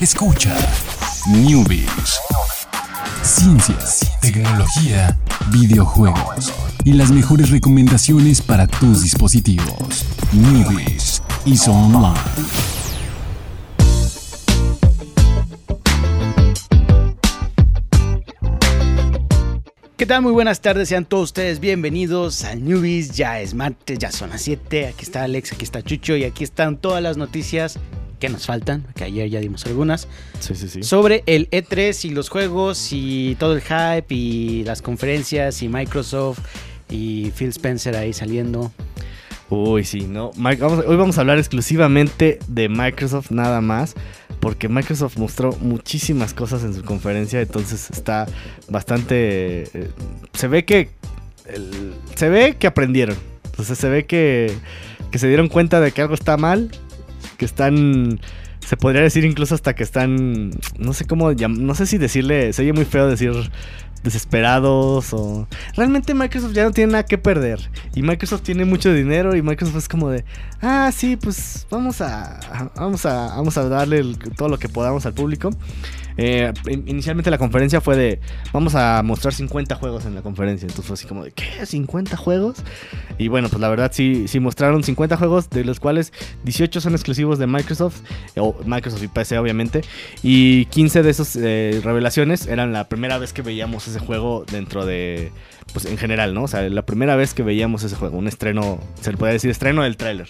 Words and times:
Escucha 0.00 0.56
Newbies. 1.28 2.18
Ciencias, 3.22 4.10
tecnología, 4.22 5.18
videojuegos 5.52 6.54
y 6.86 6.94
las 6.94 7.10
mejores 7.10 7.50
recomendaciones 7.50 8.40
para 8.40 8.66
tus 8.66 9.02
dispositivos. 9.02 10.06
Newbies 10.32 11.22
y 11.44 11.54
Online. 11.68 12.18
¿Qué 19.98 20.06
tal? 20.06 20.22
Muy 20.22 20.32
buenas 20.32 20.62
tardes, 20.62 20.88
sean 20.88 21.04
todos 21.04 21.24
ustedes 21.24 21.60
bienvenidos 21.60 22.44
a 22.44 22.54
Newbies. 22.54 23.10
Ya 23.10 23.38
es 23.42 23.52
martes, 23.52 23.98
ya 23.98 24.10
son 24.10 24.30
las 24.30 24.40
7. 24.40 24.86
Aquí 24.86 25.02
está 25.02 25.24
Alex, 25.24 25.52
aquí 25.52 25.64
está 25.64 25.82
Chucho 25.82 26.16
y 26.16 26.24
aquí 26.24 26.42
están 26.42 26.78
todas 26.78 27.02
las 27.02 27.18
noticias 27.18 27.78
que 28.20 28.28
nos 28.28 28.46
faltan, 28.46 28.84
que 28.94 29.02
ayer 29.04 29.28
ya 29.28 29.40
dimos 29.40 29.66
algunas, 29.66 30.06
Sí, 30.38 30.54
sí, 30.54 30.68
sí. 30.68 30.82
sobre 30.84 31.24
el 31.26 31.50
E3 31.50 32.04
y 32.04 32.10
los 32.10 32.28
juegos 32.28 32.90
y 32.92 33.34
todo 33.40 33.54
el 33.54 33.62
hype 33.62 34.14
y 34.14 34.62
las 34.64 34.82
conferencias 34.82 35.62
y 35.62 35.68
Microsoft 35.68 36.38
y 36.88 37.32
Phil 37.36 37.48
Spencer 37.48 37.96
ahí 37.96 38.12
saliendo. 38.12 38.70
Uy, 39.48 39.82
sí, 39.84 40.02
no. 40.02 40.30
Vamos- 40.36 40.84
hoy 40.86 40.94
vamos 40.96 41.18
a 41.18 41.22
hablar 41.22 41.38
exclusivamente 41.38 42.38
de 42.46 42.68
Microsoft 42.68 43.32
nada 43.32 43.60
más. 43.60 43.94
Porque 44.38 44.68
Microsoft 44.68 45.18
mostró 45.18 45.52
muchísimas 45.60 46.32
cosas 46.34 46.62
en 46.62 46.72
su 46.72 46.82
conferencia. 46.82 47.40
Entonces 47.42 47.90
está 47.90 48.26
bastante. 48.68 49.64
eh, 49.74 49.90
se 50.34 50.48
ve 50.48 50.64
que. 50.64 50.88
el- 51.46 51.92
se 52.14 52.28
ve 52.28 52.56
que 52.58 52.66
aprendieron. 52.66 53.16
Entonces 53.44 53.76
se 53.76 53.88
ve 53.88 54.06
que. 54.06 54.52
Que 55.10 55.18
se 55.18 55.26
dieron 55.26 55.48
cuenta 55.48 55.80
de 55.80 55.90
que 55.92 56.00
algo 56.00 56.14
está 56.14 56.36
mal. 56.36 56.70
Que 57.40 57.46
están. 57.46 58.20
Se 58.58 58.76
podría 58.76 59.00
decir 59.00 59.24
incluso 59.24 59.54
hasta 59.54 59.74
que 59.74 59.82
están. 59.82 60.50
No 60.78 60.92
sé 60.92 61.06
cómo. 61.06 61.32
No 61.32 61.74
sé 61.74 61.86
si 61.86 61.96
decirle. 61.96 62.52
Se 62.52 62.60
oye 62.60 62.74
muy 62.74 62.84
feo 62.84 63.08
decir 63.08 63.32
desesperados 64.02 65.12
o... 65.12 65.46
Realmente 65.74 66.14
Microsoft 66.14 66.52
ya 66.52 66.64
no 66.64 66.72
tiene 66.72 66.92
nada 66.92 67.04
que 67.04 67.16
perder. 67.16 67.70
Y 67.94 68.02
Microsoft 68.02 68.42
tiene 68.42 68.66
mucho 68.66 68.92
dinero 68.92 69.36
y 69.36 69.42
Microsoft 69.42 69.76
es 69.76 69.88
como 69.88 70.10
de... 70.10 70.24
Ah, 70.60 70.90
sí, 70.94 71.16
pues 71.16 71.66
vamos 71.70 72.02
a... 72.02 72.70
Vamos 72.76 73.06
a, 73.06 73.36
vamos 73.36 73.56
a 73.56 73.68
darle 73.68 74.14
todo 74.36 74.48
lo 74.48 74.58
que 74.58 74.68
podamos 74.68 75.06
al 75.06 75.14
público. 75.14 75.50
Eh, 76.22 76.52
in- 76.68 76.84
inicialmente 76.86 77.30
la 77.30 77.38
conferencia 77.38 77.80
fue 77.80 77.96
de... 77.96 78.20
Vamos 78.52 78.74
a 78.74 79.02
mostrar 79.02 79.32
50 79.32 79.74
juegos 79.76 80.04
en 80.04 80.14
la 80.14 80.20
conferencia. 80.20 80.66
Entonces 80.66 80.86
fue 80.86 80.94
así 80.94 81.06
como 81.06 81.24
de... 81.24 81.32
¿Qué? 81.32 81.44
¿50 81.62 82.14
juegos? 82.16 82.58
Y 83.16 83.28
bueno, 83.28 83.48
pues 83.48 83.58
la 83.60 83.70
verdad 83.70 83.90
sí, 83.94 84.28
sí 84.28 84.38
mostraron 84.38 84.82
50 84.84 85.16
juegos, 85.16 85.48
de 85.48 85.64
los 85.64 85.80
cuales 85.80 86.12
18 86.44 86.82
son 86.82 86.92
exclusivos 86.92 87.38
de 87.38 87.46
Microsoft. 87.46 88.00
O 88.36 88.54
Microsoft 88.66 89.02
y 89.02 89.08
PC 89.08 89.38
obviamente. 89.38 89.80
Y 90.22 90.66
15 90.66 91.02
de 91.02 91.10
esas 91.10 91.36
eh, 91.36 91.80
revelaciones 91.82 92.46
eran 92.46 92.72
la 92.74 92.88
primera 92.88 93.16
vez 93.16 93.32
que 93.32 93.40
veíamos 93.40 93.88
ese 93.88 93.98
juego 93.98 94.44
dentro 94.52 94.84
de. 94.84 95.32
Pues 95.72 95.84
en 95.84 95.96
general, 95.98 96.34
¿no? 96.34 96.42
O 96.44 96.48
sea, 96.48 96.68
la 96.68 96.82
primera 96.82 97.14
vez 97.14 97.32
que 97.32 97.44
veíamos 97.44 97.84
ese 97.84 97.94
juego. 97.94 98.18
Un 98.18 98.26
estreno, 98.26 98.80
se 99.00 99.12
le 99.12 99.16
puede 99.16 99.34
decir 99.34 99.50
estreno 99.50 99.82
del 99.84 99.96
tráiler. 99.96 100.28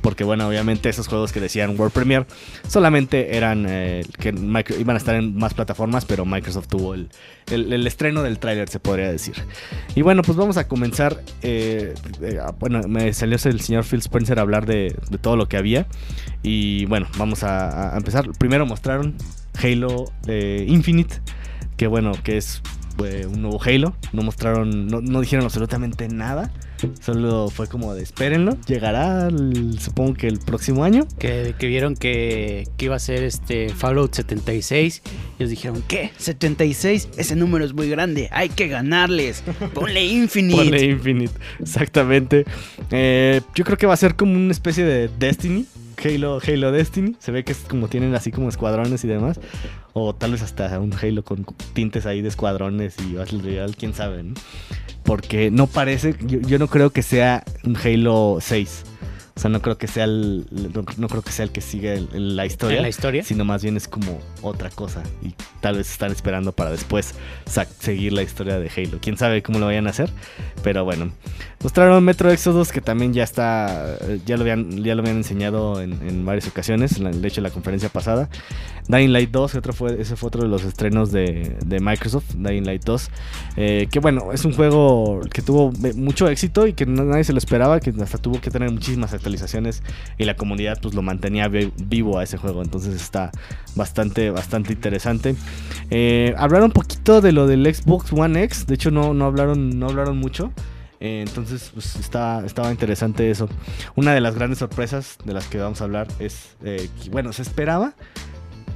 Porque 0.00 0.24
bueno, 0.24 0.48
obviamente 0.48 0.88
esos 0.88 1.06
juegos 1.06 1.30
que 1.32 1.38
decían 1.40 1.78
World 1.78 1.92
Premiere 1.92 2.26
solamente 2.66 3.36
eran 3.36 3.66
eh, 3.68 4.04
que 4.18 4.30
iban 4.78 4.96
a 4.96 4.98
estar 4.98 5.14
en 5.14 5.36
más 5.36 5.54
plataformas, 5.54 6.06
pero 6.06 6.24
Microsoft 6.24 6.68
tuvo 6.68 6.94
el, 6.94 7.10
el- 7.50 7.86
estreno 7.86 8.22
del 8.22 8.38
tráiler, 8.38 8.68
se 8.68 8.80
podría 8.80 9.12
decir. 9.12 9.34
Y 9.94 10.02
bueno, 10.02 10.22
pues 10.22 10.36
vamos 10.36 10.56
a 10.56 10.66
comenzar. 10.66 11.20
eh, 11.42 11.94
eh, 12.22 12.38
bueno, 12.58 12.80
me 12.88 13.12
salió 13.12 13.36
el 13.44 13.60
señor 13.60 13.84
Phil 13.84 14.00
Spencer 14.00 14.38
a 14.38 14.42
hablar 14.42 14.66
de, 14.66 14.96
de 15.10 15.18
todo 15.18 15.36
lo 15.36 15.48
que 15.48 15.56
había. 15.56 15.86
Y 16.42 16.86
bueno, 16.86 17.06
vamos 17.18 17.44
a, 17.44 17.96
empezar. 17.96 18.28
Primero 18.38 18.64
mostraron 18.66 19.14
Halo 19.62 20.06
Infinite, 20.26 21.16
que 21.76 21.86
bueno, 21.86 22.12
que 22.24 22.38
es 22.38 22.62
eh, 23.06 23.26
un 23.26 23.42
nuevo 23.42 23.60
Halo. 23.62 23.94
No 24.12 24.22
mostraron, 24.22 24.86
no, 24.86 25.00
no 25.00 25.20
dijeron 25.20 25.44
absolutamente 25.44 26.08
nada. 26.08 26.50
Solo 27.00 27.50
fue 27.50 27.66
como 27.66 27.94
de 27.94 28.02
espérenlo. 28.02 28.56
Llegará, 28.66 29.28
el- 29.28 29.78
supongo 29.80 30.14
que 30.14 30.28
el 30.28 30.38
próximo 30.38 30.82
año. 30.82 31.06
Que, 31.18 31.54
que 31.58 31.66
vieron 31.66 31.94
que, 31.94 32.66
que 32.78 32.86
iba 32.86 32.96
a 32.96 32.98
ser 32.98 33.22
este 33.22 33.68
Fallout 33.68 34.14
76. 34.14 35.02
Y 35.06 35.42
ellos 35.42 35.50
dijeron, 35.50 35.82
¿qué? 35.86 36.10
¿76? 36.18 37.08
Ese 37.18 37.36
número 37.36 37.64
es 37.66 37.74
muy 37.74 37.90
grande. 37.90 38.28
Hay 38.32 38.48
que 38.48 38.68
ganarles. 38.68 39.42
Ponle 39.74 40.04
Infinite. 40.06 40.56
Ponle 40.62 40.84
Infinite, 40.86 41.34
exactamente. 41.58 42.46
Eh, 42.90 43.42
yo 43.54 43.64
creo 43.64 43.76
que 43.76 43.86
va 43.86 43.92
a 43.94 43.98
ser 43.98 44.16
como 44.16 44.32
una 44.34 44.52
especie 44.52 44.84
de 44.84 45.08
Destiny. 45.18 45.66
Halo, 46.02 46.40
Halo 46.46 46.72
Destiny. 46.72 47.14
Se 47.18 47.30
ve 47.30 47.44
que 47.44 47.52
es 47.52 47.58
como 47.58 47.88
tienen 47.88 48.14
así 48.14 48.30
como 48.32 48.48
escuadrones 48.48 49.04
y 49.04 49.08
demás. 49.08 49.38
O 49.92 50.14
tal 50.14 50.32
vez 50.32 50.42
hasta 50.42 50.78
un 50.78 50.92
Halo 50.92 51.24
con 51.24 51.44
tintes 51.72 52.06
ahí 52.06 52.22
de 52.22 52.28
escuadrones 52.28 52.96
y 53.00 53.14
Battle 53.14 53.42
Royale, 53.42 53.74
quién 53.74 53.94
sabe, 53.94 54.22
¿no? 54.22 54.34
Porque 55.02 55.50
no 55.50 55.66
parece, 55.66 56.14
yo, 56.20 56.40
yo 56.40 56.58
no 56.58 56.68
creo 56.68 56.90
que 56.90 57.02
sea 57.02 57.42
un 57.64 57.76
Halo 57.76 58.38
6. 58.40 58.84
O 59.40 59.42
sea, 59.42 59.48
no 59.50 59.62
creo 59.62 59.78
que 59.78 59.86
sea 59.86 60.04
el, 60.04 60.44
no, 60.50 60.84
no 60.98 61.08
creo 61.08 61.22
que 61.22 61.32
sea 61.32 61.46
el 61.46 61.50
que 61.50 61.62
el- 61.94 62.10
el- 62.12 62.36
la 62.36 62.44
historia. 62.44 62.76
En 62.76 62.82
la 62.82 62.90
historia. 62.90 63.24
Sino 63.24 63.46
más 63.46 63.62
bien 63.62 63.78
es 63.78 63.88
como 63.88 64.20
otra 64.42 64.68
cosa. 64.68 65.02
Y 65.22 65.34
tal 65.62 65.78
vez 65.78 65.90
están 65.90 66.12
esperando 66.12 66.52
para 66.52 66.70
después 66.70 67.14
seguir 67.78 68.12
la 68.12 68.20
historia 68.22 68.58
de 68.58 68.68
Halo. 68.76 68.98
Quién 69.00 69.16
sabe 69.16 69.42
cómo 69.42 69.58
lo 69.58 69.64
vayan 69.64 69.86
a 69.86 69.90
hacer. 69.90 70.10
Pero 70.62 70.84
bueno. 70.84 71.10
Mostraron 71.62 72.04
Metro 72.04 72.30
Exodus 72.30 72.70
que 72.70 72.82
también 72.82 73.14
ya 73.14 73.22
está. 73.24 73.96
Ya 74.26 74.36
lo 74.36 74.42
habían, 74.42 74.82
ya 74.84 74.94
lo 74.94 75.00
habían 75.00 75.16
enseñado 75.16 75.80
en, 75.80 75.92
en 76.06 76.26
varias 76.26 76.46
ocasiones. 76.46 76.98
en 76.98 77.04
la- 77.04 77.10
De 77.10 77.26
hecho, 77.26 77.40
en 77.40 77.44
la 77.44 77.50
conferencia 77.50 77.88
pasada. 77.88 78.28
Dying 78.88 79.12
Light 79.12 79.30
2, 79.30 79.54
otro 79.54 79.72
fue, 79.72 80.00
ese 80.02 80.16
fue 80.16 80.26
otro 80.28 80.42
de 80.42 80.48
los 80.48 80.64
estrenos 80.64 81.12
de, 81.12 81.56
de 81.64 81.80
Microsoft. 81.80 82.34
Dying 82.34 82.64
Light 82.66 82.84
2. 82.84 83.08
eh, 83.56 83.88
que 83.90 84.00
bueno, 84.00 84.32
es 84.32 84.44
un 84.44 84.52
juego 84.52 85.20
que 85.32 85.40
tuvo 85.42 85.72
eh, 85.84 85.92
mucho 85.94 86.28
éxito 86.28 86.66
y 86.66 86.72
que 86.74 86.84
nadie 86.84 87.24
se 87.24 87.32
lo 87.32 87.38
esperaba. 87.38 87.80
Que 87.80 87.90
hasta 88.02 88.18
tuvo 88.18 88.38
que 88.40 88.50
tener 88.50 88.70
muchísimas 88.70 89.12
actualizaciones. 89.14 89.29
Y 90.18 90.24
la 90.24 90.36
comunidad 90.36 90.78
pues 90.80 90.94
lo 90.94 91.02
mantenía 91.02 91.48
vi- 91.48 91.72
vivo 91.84 92.18
a 92.18 92.24
ese 92.24 92.36
juego. 92.36 92.62
Entonces 92.62 92.94
está 92.94 93.30
bastante, 93.76 94.30
bastante 94.30 94.72
interesante. 94.72 95.34
Eh, 95.90 96.34
hablaron 96.38 96.66
un 96.66 96.72
poquito 96.72 97.20
de 97.20 97.32
lo 97.32 97.46
del 97.46 97.72
Xbox 97.74 98.12
One 98.12 98.42
X. 98.44 98.66
De 98.66 98.74
hecho, 98.74 98.90
no, 98.90 99.14
no, 99.14 99.24
hablaron, 99.26 99.78
no 99.78 99.88
hablaron 99.88 100.18
mucho. 100.18 100.52
Eh, 101.02 101.24
entonces, 101.26 101.70
pues, 101.72 101.96
está, 101.96 102.44
estaba 102.44 102.70
interesante 102.70 103.30
eso. 103.30 103.48
Una 103.96 104.12
de 104.12 104.20
las 104.20 104.34
grandes 104.34 104.58
sorpresas 104.58 105.16
de 105.24 105.32
las 105.32 105.46
que 105.46 105.58
vamos 105.58 105.80
a 105.80 105.84
hablar 105.84 106.08
es 106.18 106.56
eh, 106.62 106.88
que, 107.02 107.10
bueno, 107.10 107.32
se 107.32 107.42
esperaba. 107.42 107.94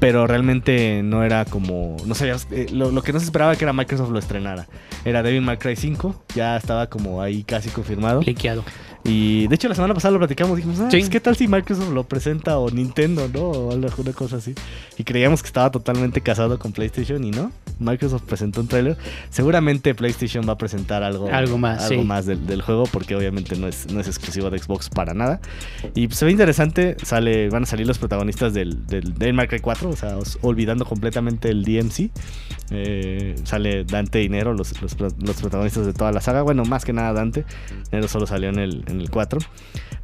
Pero 0.00 0.26
realmente 0.26 1.02
no 1.04 1.22
era 1.22 1.44
como. 1.44 1.96
No 2.04 2.14
sabías. 2.14 2.48
eh, 2.50 2.66
lo, 2.72 2.90
lo 2.90 3.00
que 3.02 3.12
no 3.12 3.20
se 3.20 3.26
esperaba 3.26 3.54
que 3.56 3.64
era 3.64 3.72
Microsoft 3.72 4.10
lo 4.10 4.18
estrenara. 4.18 4.66
Era 5.04 5.22
Devil 5.22 5.40
May 5.42 5.56
Cry 5.56 5.76
5. 5.76 6.24
Ya 6.34 6.56
estaba 6.56 6.88
como 6.88 7.22
ahí 7.22 7.44
casi 7.44 7.70
confirmado. 7.70 8.20
Liqueado. 8.20 8.64
Y 9.04 9.46
de 9.48 9.54
hecho 9.54 9.68
la 9.68 9.74
semana 9.74 9.92
pasada 9.92 10.12
lo 10.12 10.18
platicamos, 10.18 10.56
dijimos, 10.56 10.80
ah, 10.80 10.88
pues, 10.90 11.10
¿qué 11.10 11.20
tal 11.20 11.36
si 11.36 11.46
Microsoft 11.46 11.92
lo 11.92 12.04
presenta 12.04 12.58
o 12.58 12.70
Nintendo, 12.70 13.28
no? 13.28 13.40
O 13.50 13.72
alguna 13.72 14.12
cosa 14.14 14.36
así. 14.36 14.54
Y 14.96 15.04
creíamos 15.04 15.42
que 15.42 15.46
estaba 15.46 15.70
totalmente 15.70 16.22
casado 16.22 16.58
con 16.58 16.72
PlayStation 16.72 17.22
y 17.22 17.30
no. 17.30 17.52
Microsoft 17.78 18.22
presentó 18.22 18.62
un 18.62 18.68
tráiler. 18.68 18.96
Seguramente 19.28 19.94
PlayStation 19.94 20.48
va 20.48 20.54
a 20.54 20.58
presentar 20.58 21.02
algo, 21.02 21.28
Algo 21.30 21.58
más, 21.58 21.82
algo 21.84 22.00
sí. 22.02 22.08
más 22.08 22.24
del, 22.24 22.46
del 22.46 22.62
juego 22.62 22.84
porque 22.84 23.14
obviamente 23.14 23.56
no 23.56 23.68
es, 23.68 23.92
no 23.92 24.00
es 24.00 24.06
exclusivo 24.06 24.48
de 24.48 24.58
Xbox 24.58 24.88
para 24.88 25.12
nada. 25.12 25.40
Y 25.94 26.06
pues, 26.06 26.18
se 26.18 26.24
ve 26.24 26.30
interesante, 26.30 26.96
sale, 27.02 27.50
van 27.50 27.64
a 27.64 27.66
salir 27.66 27.86
los 27.86 27.98
protagonistas 27.98 28.54
del, 28.54 28.86
del 28.86 29.34
May 29.34 29.48
Cry 29.48 29.60
4, 29.60 29.90
o 29.90 29.96
sea, 29.96 30.16
olvidando 30.40 30.86
completamente 30.86 31.50
el 31.50 31.62
DMC. 31.62 32.10
Eh, 32.70 33.34
sale 33.44 33.84
Dante 33.84 34.22
y 34.22 34.28
Nero, 34.28 34.54
los, 34.54 34.80
los, 34.80 34.94
pro- 34.94 35.08
los 35.18 35.36
protagonistas 35.40 35.86
de 35.86 35.92
toda 35.92 36.12
la 36.12 36.20
saga. 36.20 36.42
Bueno, 36.42 36.64
más 36.64 36.84
que 36.84 36.92
nada 36.92 37.12
Dante. 37.12 37.44
Nero 37.92 38.08
solo 38.08 38.26
salió 38.26 38.48
en 38.48 38.58
el, 38.58 38.84
en 38.88 39.00
el 39.00 39.10
4. 39.10 39.38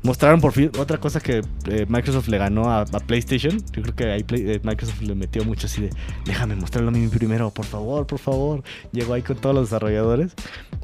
Mostraron 0.03 0.41
por 0.41 0.53
fin 0.53 0.71
otra 0.78 0.97
cosa 0.98 1.21
que 1.21 1.43
eh, 1.66 1.84
Microsoft 1.87 2.28
le 2.28 2.38
ganó 2.38 2.72
a, 2.72 2.84
PlayStation. 2.87 3.59
Yo 3.72 3.82
creo 3.82 3.94
que 3.94 4.04
ahí 4.10 4.25
eh, 4.31 4.59
Microsoft 4.62 5.03
le 5.03 5.15
metió 5.15 5.44
mucho 5.44 5.66
así 5.66 5.83
de, 5.83 5.91
déjame 6.24 6.54
mostrarlo 6.57 6.89
a 6.89 6.92
mí 6.92 7.07
primero, 7.09 7.51
por 7.51 7.66
favor, 7.66 8.07
por 8.07 8.18
favor. 8.18 8.63
Llegó 8.92 9.13
ahí 9.15 9.22
con 9.22 9.36
todos 9.36 9.54
los 9.54 9.66
desarrolladores. 9.68 10.33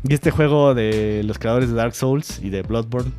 Y 0.06 0.12
este 0.12 0.30
juego 0.30 0.74
de 0.74 1.22
los 1.24 1.38
creadores 1.38 1.70
de 1.70 1.74
Dark 1.76 1.94
Souls 1.94 2.40
y 2.42 2.50
de 2.50 2.62
Bloodborne, 2.62 3.10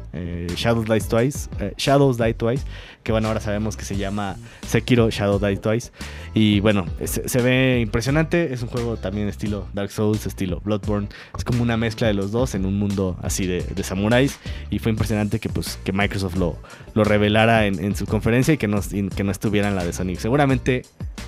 Shadows 0.56 0.86
Die 0.86 1.02
Twice, 1.02 1.50
Shadows 1.78 2.18
Die 2.18 2.34
Twice, 2.36 2.64
que 3.08 3.14
bueno, 3.14 3.30
ahora 3.30 3.40
sabemos 3.40 3.78
que 3.78 3.86
se 3.86 3.96
llama 3.96 4.36
Sekiro 4.68 5.10
Shadow 5.10 5.40
Die 5.40 5.56
Twice. 5.56 5.94
Y 6.34 6.60
bueno, 6.60 6.86
se, 7.06 7.42
ve 7.42 7.80
impresionante. 7.80 8.54
Es 8.54 8.64
un 8.64 8.68
juego 8.68 8.98
también 8.98 9.30
estilo 9.30 9.66
Dark 9.72 9.92
Souls, 9.92 10.26
estilo 10.26 10.60
Bloodborne. 10.60 11.08
Es 11.38 11.46
como 11.46 11.64
una 11.64 11.78
mezcla 11.78 12.08
de 12.08 12.14
los 12.14 12.34
dos 12.34 12.54
en 12.54 12.66
un 12.66 12.78
mundo 12.78 13.18
así 13.24 13.48
de, 13.48 13.62
de 13.62 13.84
samuráis. 13.84 14.40
Y 14.72 14.80
fue 14.80 14.92
impresionante 14.92 15.40
que, 15.40 15.48
pues, 15.48 15.80
que 15.86 15.94
Microsoft 15.94 16.36
lo, 16.36 16.58
lo 16.96 17.06
revelara 17.06 17.66
en, 17.66 17.96
su 17.96 18.06
conferencia 18.06 18.56
y 18.56 18.58
que 18.58 18.68
no, 18.68 18.82
que 19.16 19.24
no 19.24 19.32
estuviera 19.32 19.70
en 19.70 19.78
la 19.78 19.86
de 19.86 19.94
Sony. 19.94 20.18
Seguramente 20.18 20.82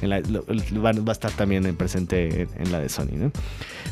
va, 0.04 0.92
va 0.92 1.12
a 1.12 1.14
estar 1.14 1.32
también 1.32 1.66
en 1.66 1.78
presente 1.78 2.50
en, 2.58 2.72
la 2.74 2.82
de 2.82 2.90
Sony. 2.90 3.14
¿no? 3.14 3.32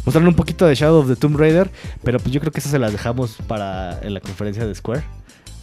Mostraron 0.03 0.27
un 0.27 0.35
poquito 0.35 0.67
de 0.67 0.75
Shadow 0.75 0.99
of 0.99 1.07
the 1.07 1.15
Tomb 1.15 1.37
Raider, 1.37 1.71
pero 2.03 2.19
pues 2.19 2.33
yo 2.33 2.41
creo 2.41 2.51
que 2.51 2.59
eso 2.59 2.67
se 2.67 2.79
las 2.79 2.91
dejamos 2.91 3.37
para 3.47 4.01
en 4.01 4.13
la 4.13 4.19
conferencia 4.19 4.65
de 4.65 4.75
Square. 4.75 5.03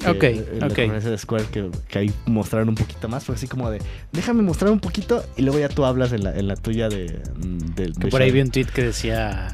Ok, 0.07 0.23
en 0.25 0.61
la 0.61 0.67
ok. 0.67 0.75
conferencia 0.75 1.11
de 1.11 1.19
Square 1.19 1.45
que, 1.53 1.71
que 1.89 1.99
ahí 1.99 2.13
mostraron 2.27 2.69
un 2.69 2.75
poquito 2.75 3.09
más. 3.09 3.25
Fue 3.25 3.35
así 3.35 3.47
como 3.47 3.71
de, 3.71 3.81
déjame 4.13 4.43
mostrar 4.43 4.71
un 4.71 4.81
poquito 4.81 5.25
y 5.37 5.43
luego 5.43 5.59
ya 5.59 5.69
tú 5.69 5.85
hablas 5.85 6.13
en 6.13 6.25
la, 6.25 6.37
en 6.37 6.47
la 6.49 6.57
tuya 6.57 6.89
de... 6.89 7.21
mm, 7.37 7.59
de- 7.75 7.93
Que 7.93 8.05
de 8.05 8.09
por 8.11 8.21
ahí 8.21 8.29
Shadow". 8.29 8.35
vi 8.35 8.41
un 8.43 8.51
tweet 8.51 8.67
que 8.67 8.83
decía, 8.83 9.49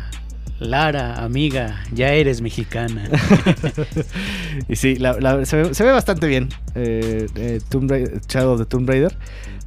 Lara, 0.59 1.23
amiga, 1.23 1.83
ya 1.93 2.13
eres 2.13 2.41
mexicana. 2.41 3.09
Y 4.69 4.77
sí, 4.77 4.97
la- 4.97 5.19
la- 5.21 5.45
se, 5.47 5.57
ve, 5.57 5.75
se 5.75 5.85
ve 5.85 5.93
bastante 5.93 6.27
bien 6.27 6.49
eh, 6.75 7.27
eh, 7.37 7.61
Tomb 7.69 7.91
Raider- 7.91 8.21
Shadow 8.29 8.53
of 8.55 8.59
the 8.61 8.67
Tomb 8.67 8.89
Raider. 8.89 9.17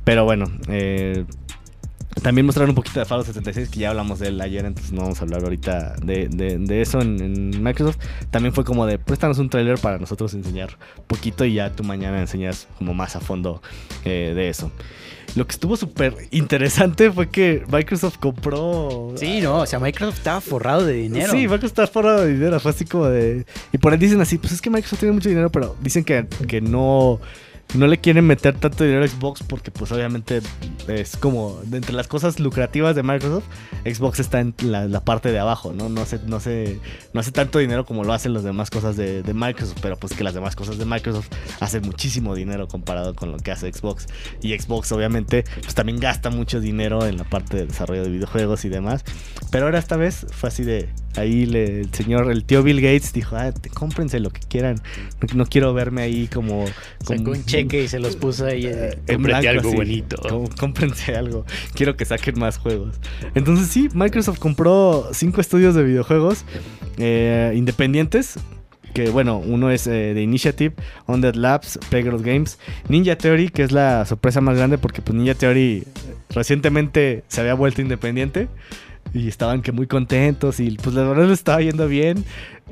Pero 0.03 0.25
bueno, 0.25 0.51
eh, 0.67 1.23
también 2.21 2.45
mostraron 2.45 2.69
un 2.69 2.75
poquito 2.75 2.99
de 2.99 3.05
Fallout 3.05 3.25
76, 3.27 3.69
que 3.69 3.79
ya 3.79 3.89
hablamos 3.89 4.19
de 4.19 4.27
él 4.29 4.39
ayer, 4.41 4.65
entonces 4.65 4.91
no 4.93 5.01
vamos 5.01 5.19
a 5.19 5.23
hablar 5.23 5.43
ahorita 5.43 5.95
de, 6.03 6.27
de- 6.29 6.57
de 6.57 6.81
eso 6.81 7.01
en, 7.01 7.19
en 7.21 7.63
Microsoft. 7.63 7.97
También 8.31 8.53
fue 8.53 8.63
como 8.63 8.85
de, 8.85 8.99
préstanos 8.99 9.39
un 9.39 9.49
trailer 9.49 9.79
para 9.79 9.97
nosotros 9.97 10.33
enseñar 10.33 10.77
poquito 11.07 11.43
y 11.45 11.55
ya 11.55 11.71
tú 11.71 11.83
mañana 11.83 12.19
enseñas 12.19 12.67
como 12.77 12.93
más 12.93 13.15
a 13.15 13.19
fondo 13.19 13.61
eh, 14.05 14.33
de 14.35 14.49
eso. 14.49 14.71
Lo 15.35 15.47
que 15.47 15.53
estuvo 15.53 15.75
súper 15.77 16.13
interesante 16.29 17.11
fue 17.11 17.27
que 17.29 17.63
Microsoft 17.71 18.17
compró... 18.19 19.13
Sí, 19.15 19.41
no, 19.41 19.59
o 19.61 19.65
sea, 19.65 19.79
Microsoft 19.79 20.19
estaba 20.19 20.41
forrado 20.41 20.85
de 20.85 20.93
dinero. 20.93 21.31
Sí, 21.31 21.37
Microsoft 21.47 21.65
está 21.65 21.87
forrado 21.87 22.21
de 22.21 22.33
dinero. 22.33 22.59
Fue 22.59 22.69
así 22.69 22.85
como 22.85 23.07
de. 23.07 23.43
Y 23.71 23.79
por 23.79 23.93
ahí 23.93 23.97
dicen 23.97 24.21
así: 24.21 24.37
pues 24.37 24.53
es 24.53 24.61
que 24.61 24.69
Microsoft 24.69 24.99
tiene 24.99 25.13
mucho 25.13 25.29
dinero, 25.29 25.49
pero 25.51 25.75
dicen 25.81 26.03
que, 26.03 26.27
que 26.47 26.61
no. 26.61 27.19
No 27.73 27.87
le 27.87 27.97
quieren 27.99 28.25
meter 28.25 28.55
tanto 28.57 28.83
dinero 28.83 29.03
a 29.03 29.07
Xbox 29.07 29.41
porque 29.41 29.71
pues 29.71 29.91
obviamente 29.91 30.41
es 30.87 31.17
como 31.17 31.59
entre 31.71 31.93
las 31.93 32.07
cosas 32.07 32.39
lucrativas 32.39 32.95
de 32.95 33.01
Microsoft, 33.01 33.45
Xbox 33.83 34.19
está 34.19 34.39
en 34.41 34.53
la, 34.61 34.87
la 34.87 34.99
parte 35.03 35.31
de 35.31 35.39
abajo, 35.39 35.73
¿no? 35.73 35.89
No 35.89 36.01
hace, 36.01 36.19
no, 36.27 36.35
hace, 36.35 36.79
no 37.13 37.19
hace 37.19 37.31
tanto 37.31 37.59
dinero 37.59 37.85
como 37.85 38.03
lo 38.03 38.13
hacen 38.13 38.33
las 38.33 38.43
demás 38.43 38.69
cosas 38.69 38.95
de, 38.95 39.23
de 39.23 39.33
Microsoft, 39.33 39.79
pero 39.81 39.97
pues 39.97 40.13
que 40.13 40.23
las 40.23 40.33
demás 40.33 40.55
cosas 40.55 40.77
de 40.77 40.85
Microsoft 40.85 41.29
hacen 41.59 41.81
muchísimo 41.83 42.35
dinero 42.35 42.67
comparado 42.67 43.15
con 43.15 43.31
lo 43.31 43.37
que 43.37 43.51
hace 43.51 43.71
Xbox. 43.71 44.07
Y 44.41 44.57
Xbox 44.57 44.91
obviamente 44.91 45.43
pues 45.61 45.73
también 45.73 45.99
gasta 45.99 46.29
mucho 46.29 46.59
dinero 46.59 47.05
en 47.05 47.17
la 47.17 47.23
parte 47.23 47.57
de 47.57 47.65
desarrollo 47.65 48.03
de 48.03 48.09
videojuegos 48.09 48.65
y 48.65 48.69
demás. 48.69 49.03
Pero 49.51 49.65
ahora 49.65 49.79
esta 49.79 49.97
vez 49.97 50.25
fue 50.31 50.49
así 50.49 50.63
de. 50.63 50.89
Ahí 51.15 51.45
le, 51.45 51.81
el 51.81 51.93
señor, 51.93 52.31
el 52.31 52.43
tío 52.43 52.63
Bill 52.63 52.81
Gates 52.81 53.13
dijo: 53.13 53.35
ah, 53.35 53.51
te- 53.51 53.69
cómprense 53.69 54.19
lo 54.19 54.31
que 54.31 54.41
quieran. 54.41 54.75
No, 55.21 55.27
no 55.35 55.45
quiero 55.45 55.73
verme 55.73 56.01
ahí 56.01 56.27
como. 56.27 56.65
Sacó 57.01 57.23
como- 57.23 57.31
un 57.31 57.45
cheque 57.45 57.83
y 57.83 57.87
se 57.87 57.99
los 57.99 58.15
puso 58.15 58.45
ahí. 58.47 58.65
eh, 58.65 58.97
en 59.07 59.15
cómprate 59.17 59.41
blanco, 59.41 59.49
algo 59.49 59.69
así. 59.69 59.75
bonito. 59.77 60.21
Com- 60.27 60.47
cómprense 60.59 61.15
algo. 61.15 61.45
Quiero 61.75 61.95
que 61.95 62.05
saquen 62.05 62.39
más 62.39 62.57
juegos. 62.57 62.95
Entonces, 63.35 63.67
sí, 63.67 63.89
Microsoft 63.93 64.39
compró 64.39 65.09
cinco 65.13 65.39
estudios 65.41 65.75
de 65.75 65.83
videojuegos 65.83 66.45
eh, 66.97 67.53
independientes. 67.55 68.39
Que 68.93 69.09
bueno, 69.09 69.39
uno 69.39 69.71
es 69.71 69.87
eh, 69.87 70.11
The 70.13 70.21
Initiative, 70.21 70.75
Undead 71.07 71.33
Labs, 71.33 71.79
Playground 71.89 72.23
Games, 72.23 72.59
Ninja 72.89 73.15
Theory, 73.17 73.49
que 73.49 73.63
es 73.63 73.71
la 73.71 74.05
sorpresa 74.05 74.39
más 74.39 74.55
grande 74.55 74.77
porque 74.77 75.01
pues 75.01 75.15
Ninja 75.17 75.33
Theory 75.33 75.83
eh, 75.83 76.13
recientemente 76.29 77.23
se 77.27 77.41
había 77.41 77.55
vuelto 77.55 77.81
independiente 77.81 78.49
y 79.13 79.27
estaban 79.27 79.61
que 79.61 79.71
muy 79.71 79.87
contentos 79.87 80.59
y 80.59 80.71
pues 80.71 80.95
la 80.95 81.03
verdad 81.03 81.25
les 81.25 81.39
estaba 81.39 81.61
yendo 81.61 81.87
bien 81.87 82.25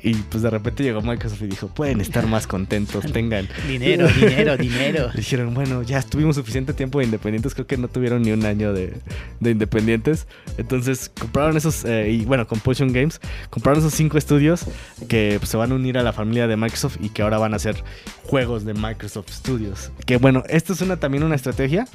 y 0.03 0.15
pues 0.15 0.41
de 0.41 0.49
repente 0.49 0.83
llegó 0.83 1.01
Microsoft 1.01 1.43
y 1.43 1.47
dijo, 1.47 1.67
pueden 1.67 2.01
estar 2.01 2.25
más 2.25 2.47
contentos, 2.47 3.05
tengan 3.13 3.47
Dinero, 3.67 4.07
dinero, 4.19 4.57
dinero. 4.57 5.11
Dijeron, 5.13 5.53
bueno, 5.53 5.83
ya 5.83 5.99
estuvimos 5.99 6.35
suficiente 6.35 6.73
tiempo 6.73 6.99
de 6.99 7.05
independientes, 7.05 7.53
creo 7.53 7.67
que 7.67 7.77
no 7.77 7.87
tuvieron 7.87 8.23
ni 8.23 8.31
un 8.31 8.45
año 8.45 8.73
de, 8.73 8.93
de 9.39 9.51
independientes. 9.51 10.27
Entonces 10.57 11.11
compraron 11.19 11.55
esos, 11.57 11.85
eh, 11.85 12.09
y 12.09 12.25
bueno, 12.25 12.47
con 12.47 12.59
Potion 12.59 12.91
Games, 12.91 13.19
compraron 13.49 13.79
esos 13.79 13.93
cinco 13.93 14.17
estudios 14.17 14.65
que 15.07 15.35
pues, 15.37 15.49
se 15.49 15.57
van 15.57 15.71
a 15.71 15.75
unir 15.75 15.97
a 15.97 16.03
la 16.03 16.13
familia 16.13 16.47
de 16.47 16.57
Microsoft 16.57 16.97
y 17.01 17.09
que 17.09 17.21
ahora 17.21 17.37
van 17.37 17.53
a 17.53 17.59
ser 17.59 17.83
juegos 18.23 18.65
de 18.65 18.73
Microsoft 18.73 19.29
Studios. 19.29 19.91
Que 20.05 20.17
bueno, 20.17 20.43
esto 20.49 20.73
es 20.73 20.81
una, 20.81 20.97
también 20.97 21.23
una 21.23 21.35
estrategia 21.35 21.85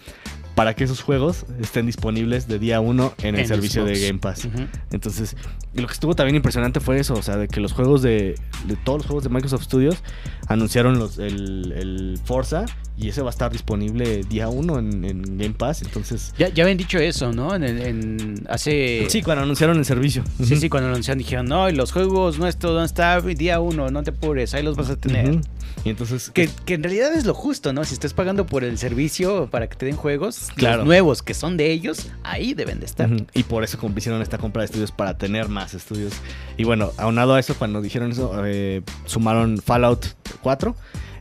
para 0.57 0.75
que 0.75 0.83
esos 0.85 1.03
juegos 1.03 1.45
estén 1.61 1.87
disponibles 1.87 2.49
de 2.49 2.59
día 2.59 2.81
uno 2.81 3.13
en 3.23 3.35
el 3.37 3.43
En 3.43 3.47
servicio 3.47 3.85
Xbox. 3.85 4.01
de 4.01 4.07
Game 4.09 4.19
Pass. 4.19 4.49
Entonces, 4.91 5.37
lo 5.75 5.87
que 5.87 5.93
estuvo 5.93 6.15
también 6.17 6.35
impresionante 6.35 6.81
fue 6.81 6.99
eso, 6.99 7.15
o 7.15 7.23
sea, 7.23 7.37
de 7.37 7.47
que 7.47 7.61
los 7.61 7.73
juegos 7.75 8.01
de, 8.03 8.35
de 8.67 8.77
todos 8.77 9.01
los 9.01 9.07
juegos 9.07 9.25
de 9.25 9.31
Microsoft 9.31 9.65
Studios 9.65 10.03
anunciaron 10.49 10.99
los, 10.99 11.19
el, 11.19 11.73
el 11.77 12.19
Forza 12.25 12.65
y 12.99 13.09
ese 13.09 13.21
va 13.23 13.29
a 13.29 13.31
estar 13.31 13.53
disponible 13.53 14.23
día 14.25 14.49
uno 14.49 14.79
en, 14.79 15.05
en 15.05 15.23
Game 15.39 15.55
Pass, 15.55 15.83
entonces... 15.83 16.33
Ya, 16.39 16.49
ya 16.49 16.63
habían 16.65 16.79
dicho 16.79 16.99
eso, 16.99 17.33
¿no? 17.33 17.55
En, 17.55 17.63
el- 17.65 17.83
en- 17.83 18.47
hace... 18.49 19.07
Sí, 19.11 19.23
cuando 19.23 19.43
anunciaron 19.45 19.77
el 19.79 19.85
servicio. 19.85 20.25
Sí, 20.43 20.57
sí, 20.57 20.69
cuando 20.69 20.89
anunciaron 20.89 21.19
dijeron, 21.19 21.47
no, 21.47 21.69
y 21.69 21.73
los 21.75 21.93
juegos 21.93 22.39
nuestros, 22.39 22.73
¿dónde 22.73 22.87
está? 22.87 23.21
Día 23.21 23.61
uno, 23.61 23.91
no 23.91 24.03
te 24.03 24.11
apures, 24.11 24.55
ahí 24.55 24.63
los 24.63 24.77
vas 24.77 24.89
a 24.91 24.97
tener. 24.97 25.41
Y 25.85 25.91
entonces... 25.91 26.31
Que, 26.31 26.49
que 26.65 26.75
en 26.75 26.83
realidad 26.83 27.15
es 27.15 27.27
lo 27.27 27.35
justo, 27.35 27.73
¿no? 27.73 27.85
Si 27.85 27.93
estás 27.95 28.15
pagando 28.15 28.47
por 28.47 28.65
el 28.65 28.79
servicio 28.79 29.49
para 29.51 29.69
que 29.69 29.77
te 29.77 29.87
den 29.87 29.97
juegos, 29.97 30.49
Claro. 30.57 30.79
los 30.79 30.87
nuevos 30.87 31.23
que 31.23 31.35
son 31.35 31.57
de 31.57 31.71
ellos, 31.73 32.09
ahí 32.25 32.55
deben 32.55 32.81
de 32.81 32.87
estar. 32.87 33.11
Y 33.35 33.43
por 33.43 33.63
eso 33.63 33.79
hicieron 33.97 34.23
esta 34.23 34.39
compra 34.39 34.63
de 34.63 34.67
estudios 34.67 34.91
para 34.91 35.19
tener 35.19 35.49
más 35.49 35.75
estudios. 35.75 36.13
Y 36.57 36.65
bueno, 36.65 36.93
aunado 36.97 37.35
a 37.35 37.41
eso, 37.41 37.55
cuando 37.57 37.83
dijeron 37.83 38.11
eso, 38.13 38.33
eh, 38.47 38.83
sumaron 39.05 39.59
Fallout 39.59 40.07
4, 40.43 40.75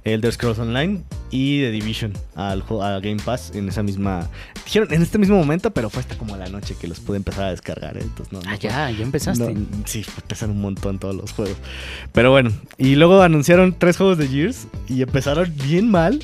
Elder 0.06 0.32
Scrolls 0.32 0.60
Online 0.60 1.04
y 1.32 1.62
The 1.62 1.72
Division 1.72 2.14
al, 2.36 2.64
Game 3.02 3.18
Pass 3.24 3.52
en 3.56 3.68
esa 3.68 3.84
misma... 3.84 4.30
Dijeron 4.64 4.94
en 4.94 5.02
este 5.02 5.18
mismo 5.18 5.36
momento, 5.36 5.72
pero 5.72 5.90
fue 5.90 6.02
hasta 6.02 6.18
como 6.18 6.38
la 6.38 6.48
noche 6.48 6.76
que 6.80 6.88
los 6.88 7.00
pude 7.00 7.18
empezar 7.18 7.46
a 7.46 7.50
descargar. 7.52 7.98
¿eh? 7.98 8.02
Entonces, 8.04 8.32
no, 8.32 8.42
no 8.42 8.50
Ah, 8.50 8.56
ya, 8.56 8.90
ya 8.92 9.04
empezaste. 9.04 9.54
no, 9.54 9.68
sí, 9.86 10.06
pesan 10.28 10.52
un 10.52 10.62
montón 10.62 11.00
todos 11.00 11.16
los 11.16 11.32
juegos. 11.32 11.58
Pero 12.14 12.32
bueno, 12.32 12.52
y 12.78 12.96
luego 12.96 13.22
anunciaron 13.22 13.76
tres 13.78 13.98
juegos 13.98 14.18
de 14.18 14.28
Gears 14.28 14.68
y 14.88 15.02
empezaron 15.02 15.52
bien 15.68 15.90
mal. 15.90 16.24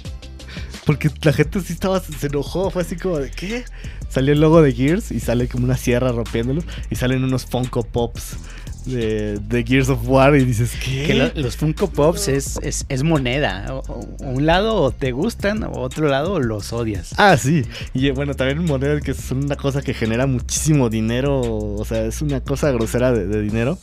Porque 0.86 1.12
la 1.22 1.34
gente 1.34 1.62
sí 1.62 1.74
estaba, 1.74 2.00
se 2.00 2.28
enojó, 2.28 2.72
fue 2.72 2.82
así 2.82 2.96
como 2.96 3.20
de 3.20 3.30
¿qué? 3.30 3.64
Salió 4.10 4.34
el 4.34 4.42
logo 4.42 4.62
de 4.62 4.74
Gears 4.74 5.12
y 5.12 5.20
sale 5.20 5.48
como 5.48 5.66
una 5.66 5.78
sierra 5.78 6.12
rompiéndolo. 6.12 6.64
Y 6.90 6.96
salen 6.96 7.24
unos 7.24 7.46
Funko 7.46 7.84
Pops 7.84 8.38
de, 8.86 9.38
de 9.40 9.64
Gears 9.64 9.90
of 9.90 10.00
War 10.08 10.36
y 10.36 10.44
dices, 10.46 10.74
¿qué? 10.84 11.06
Que 11.08 11.14
lo- 11.14 11.32
los 11.42 11.56
Funko 11.58 11.90
Pops 11.90 12.28
es, 12.28 12.58
es, 12.64 12.86
es 12.90 13.04
moneda. 13.04 13.66
O- 13.74 13.84
o- 13.88 14.08
un 14.26 14.46
lado 14.46 14.92
te 14.92 15.12
gustan, 15.12 15.64
o 15.64 15.72
otro 15.80 16.08
lado 16.08 16.40
los 16.40 16.74
odias. 16.74 17.14
Ah, 17.18 17.38
sí. 17.38 17.64
Y 17.94 18.10
bueno, 18.12 18.34
también 18.34 18.64
monedas 18.66 19.02
que 19.02 19.14
son 19.14 19.44
una 19.46 19.56
cosa 19.56 19.82
que 19.82 19.94
genera 19.94 20.26
muchísimo 20.28 20.90
dinero. 20.90 21.42
O 21.42 21.86
sea, 21.86 22.04
es 22.06 22.22
una 22.22 22.42
cosa 22.42 22.72
grosera 22.72 23.12
de, 23.12 23.28
de 23.28 23.42
dinero. 23.42 23.78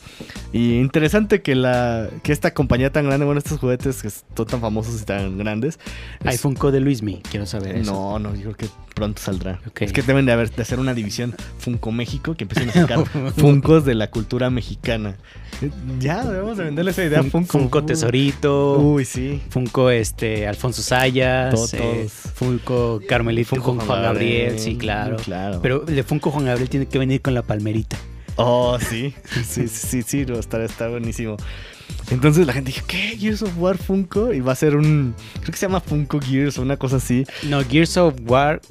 Y 0.53 0.79
interesante 0.79 1.41
que 1.41 1.55
la 1.55 2.09
que 2.23 2.31
esta 2.31 2.53
compañía 2.53 2.91
tan 2.91 3.05
grande, 3.05 3.25
bueno, 3.25 3.39
estos 3.39 3.59
juguetes 3.59 4.01
que 4.01 4.09
son 4.09 4.45
tan 4.47 4.61
famosos 4.61 5.01
y 5.01 5.05
tan 5.05 5.37
grandes. 5.37 5.79
Hay 6.23 6.35
es- 6.35 6.41
Funko 6.41 6.71
de 6.71 6.79
Luismi, 6.79 7.21
quiero 7.29 7.45
saber 7.45 7.75
eso. 7.77 7.91
no, 7.91 8.19
no, 8.19 8.35
yo 8.35 8.53
creo 8.53 8.55
que 8.55 8.67
pronto 8.99 9.21
saldrá. 9.21 9.59
Es 9.79 9.91
que 9.91 10.01
deben 10.03 10.25
de, 10.25 10.31
haber, 10.33 10.51
de 10.51 10.61
hacer 10.61 10.79
una 10.79 10.93
división 10.93 11.35
Funko 11.57 11.91
México 11.91 12.35
que 12.35 12.43
empiecen 12.43 12.69
a 12.69 12.73
sacar 12.87 13.03
Funcos 13.35 13.85
de 13.85 13.95
la 13.95 14.11
cultura 14.11 14.49
mexicana. 14.49 15.15
Ya, 15.99 16.23
debemos 16.23 16.57
de 16.57 16.65
venderle 16.65 16.91
esa 16.91 17.03
idea 17.03 17.19
a 17.19 17.23
Fun- 17.23 17.31
Funko. 17.45 17.59
Funko 17.59 17.85
Tesorito. 17.85 18.77
Uy, 18.79 19.03
sí. 19.05 19.41
Funko 19.49 19.89
este 19.89 20.47
Alfonso 20.47 20.81
Sayas, 20.81 21.53
Todos. 21.55 21.73
eh, 21.73 22.07
Funko 22.09 23.01
Carmelito, 23.09 23.49
Funko 23.55 23.75
Juan 23.85 24.03
Gabriel, 24.03 24.59
sí, 24.59 24.77
claro. 24.77 25.17
Claro. 25.17 25.59
Pero 25.61 25.85
el 25.87 25.95
de 25.95 26.03
Funko 26.03 26.31
Juan 26.31 26.45
Gabriel 26.45 26.69
tiene 26.69 26.85
que 26.85 26.99
venir 26.99 27.21
con 27.21 27.33
la 27.33 27.41
palmerita. 27.41 27.97
Oh, 28.35 28.77
sí. 28.79 29.13
Sí, 29.43 29.67
sí, 29.67 29.67
sí, 29.67 30.01
sí, 30.05 30.25
no, 30.25 30.35
está, 30.39 30.63
está 30.63 30.87
buenísimo. 30.87 31.35
Entonces 32.11 32.47
la 32.47 32.53
gente 32.53 32.71
dijo, 32.71 32.85
¿qué? 32.87 33.17
Gears 33.19 33.41
of 33.41 33.51
War 33.57 33.77
Funko. 33.77 34.33
Y 34.33 34.39
va 34.39 34.53
a 34.53 34.55
ser 34.55 34.75
un. 34.75 35.13
Creo 35.41 35.51
que 35.51 35.57
se 35.57 35.65
llama 35.65 35.79
Funko 35.81 36.19
Gears 36.21 36.57
o 36.57 36.61
una 36.61 36.77
cosa 36.77 36.97
así. 36.97 37.25
No, 37.49 37.63
Gears 37.63 37.97
of 37.97 38.15
War, 38.25 38.61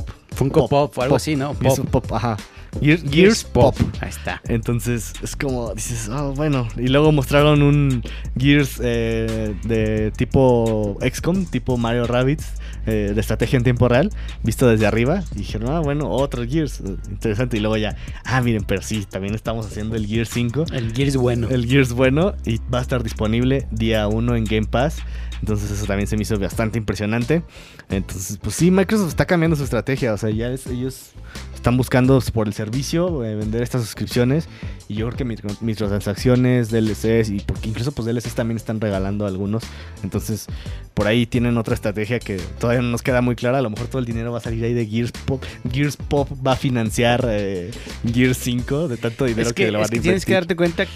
Pop. 0.00 0.10
Funko 0.34 0.68
Pop, 0.68 0.70
Pop, 0.70 0.98
o 0.98 1.02
algo 1.02 1.12
pop. 1.12 1.16
así, 1.16 1.36
¿no? 1.36 1.54
Pop. 1.54 1.78
of 1.78 1.86
Pop, 1.90 2.12
ajá. 2.12 2.36
Gears, 2.80 3.04
Gears 3.08 3.44
Pop. 3.44 3.76
Ahí 4.00 4.08
está. 4.08 4.42
Entonces 4.48 5.12
es 5.22 5.36
como, 5.36 5.72
dices, 5.74 6.08
oh, 6.08 6.32
bueno. 6.32 6.66
Y 6.76 6.88
luego 6.88 7.12
mostraron 7.12 7.62
un 7.62 8.02
Gears 8.36 8.80
eh, 8.82 9.54
de 9.64 10.10
tipo 10.16 10.98
XCOM, 11.00 11.46
tipo 11.46 11.76
Mario 11.76 12.06
Rabbids, 12.08 12.44
eh, 12.86 13.12
de 13.14 13.20
estrategia 13.20 13.56
en 13.58 13.62
tiempo 13.62 13.88
real, 13.88 14.10
visto 14.42 14.66
desde 14.66 14.86
arriba. 14.86 15.22
Y 15.36 15.38
dijeron, 15.38 15.70
ah, 15.70 15.80
bueno, 15.80 16.10
otro 16.10 16.44
Gears. 16.44 16.80
eh, 16.80 16.96
Interesante. 17.10 17.56
Y 17.56 17.60
luego 17.60 17.76
ya, 17.76 17.96
ah, 18.24 18.40
miren, 18.40 18.64
pero 18.64 18.82
sí, 18.82 19.06
también 19.08 19.34
estamos 19.36 19.66
haciendo 19.66 19.94
el 19.94 20.06
Gears 20.06 20.30
5. 20.30 20.64
El 20.72 20.92
Gears 20.92 21.16
bueno. 21.16 21.48
El 21.50 21.66
Gears 21.68 21.92
bueno 21.92 22.34
y 22.44 22.58
va 22.72 22.80
a 22.80 22.82
estar 22.82 23.04
disponible 23.04 23.68
día 23.70 24.08
1 24.08 24.34
en 24.34 24.44
Game 24.44 24.66
Pass. 24.66 24.96
Entonces 25.44 25.70
eso 25.70 25.84
también 25.84 26.06
se 26.06 26.16
me 26.16 26.22
hizo 26.22 26.38
bastante 26.38 26.78
impresionante. 26.78 27.42
Entonces, 27.90 28.38
pues 28.40 28.54
sí, 28.56 28.70
Microsoft 28.70 29.08
está 29.10 29.26
cambiando 29.26 29.56
su 29.56 29.64
estrategia. 29.64 30.14
O 30.14 30.16
sea, 30.16 30.30
ya 30.30 30.48
es- 30.50 30.66
ellos 30.68 31.10
están 31.54 31.76
buscando 31.76 32.18
por 32.32 32.46
el 32.46 32.54
servicio 32.54 33.22
eh, 33.24 33.34
vender 33.36 33.62
estas 33.62 33.82
suscripciones. 33.82 34.48
Y 34.88 34.94
yo 34.94 35.06
creo 35.06 35.18
que 35.18 35.24
micro- 35.26 35.54
microtransacciones, 35.60 36.70
DLCs 36.70 37.28
y 37.28 37.40
porque 37.40 37.68
incluso 37.68 37.92
pues 37.92 38.06
DLCs 38.06 38.34
también 38.34 38.56
están 38.56 38.80
regalando 38.80 39.26
algunos. 39.26 39.64
Entonces, 40.02 40.46
por 40.94 41.06
ahí 41.08 41.26
tienen 41.26 41.58
otra 41.58 41.74
estrategia 41.74 42.18
que 42.20 42.38
todavía 42.58 42.80
no 42.80 42.88
nos 42.88 43.02
queda 43.02 43.20
muy 43.20 43.36
clara. 43.36 43.58
A 43.58 43.62
lo 43.62 43.68
mejor 43.68 43.88
todo 43.88 43.98
el 43.98 44.06
dinero 44.06 44.32
va 44.32 44.38
a 44.38 44.40
salir 44.40 44.64
ahí 44.64 44.72
de 44.72 44.86
Gears 44.86 45.12
Pop. 45.12 45.42
Gears 45.70 45.98
Pop 45.98 46.28
va 46.46 46.52
a 46.52 46.56
financiar 46.56 47.26
eh, 47.28 47.70
Gears 48.10 48.38
5 48.38 48.88
de 48.88 48.96
tanto 48.96 49.26
dinero 49.26 49.48
Es 49.48 49.52
que, 49.52 49.70
le 49.70 49.76
van 49.76 49.84
a 49.84 49.88
que 49.90 50.00
tienes 50.00 50.24
que 50.24 50.32
invertir. 50.32 50.56
darte 50.56 50.56
cuenta 50.56 50.86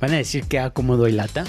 Van 0.00 0.12
a 0.12 0.16
decir 0.16 0.44
que 0.44 0.60
acomodo 0.60 1.08
y 1.08 1.12
lata, 1.12 1.44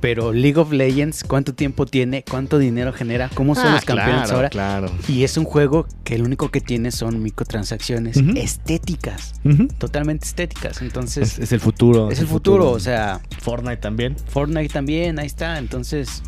pero 0.00 0.32
League 0.32 0.58
of 0.58 0.72
Legends, 0.72 1.24
¿cuánto 1.24 1.54
tiempo 1.54 1.86
tiene? 1.86 2.22
¿Cuánto 2.28 2.58
dinero 2.58 2.92
genera? 2.92 3.30
¿Cómo 3.32 3.54
son 3.54 3.68
Ah, 3.68 3.72
los 3.76 3.84
campeones 3.86 4.22
claro, 4.24 4.34
ahora? 4.36 4.48
Claro. 4.50 4.90
Y 5.08 5.24
es 5.24 5.38
un 5.38 5.44
juego 5.46 5.86
que 6.04 6.18
lo 6.18 6.26
único 6.26 6.50
que 6.50 6.60
tiene 6.60 6.90
son 6.90 7.22
microtransacciones 7.22 8.18
estéticas, 8.36 9.34
totalmente 9.78 10.26
estéticas. 10.26 10.82
Entonces, 10.82 11.32
Es, 11.34 11.38
es 11.38 11.52
el 11.52 11.60
futuro. 11.60 12.10
es 12.10 12.18
el 12.20 12.26
futuro, 12.26 12.70
o 12.70 12.80
sea, 12.80 13.20
Fortnite 13.40 13.78
también. 13.78 14.16
Fortnite 14.28 14.68
también, 14.72 15.18
ahí 15.18 15.26
está. 15.26 15.58
Entonces, 15.58 16.22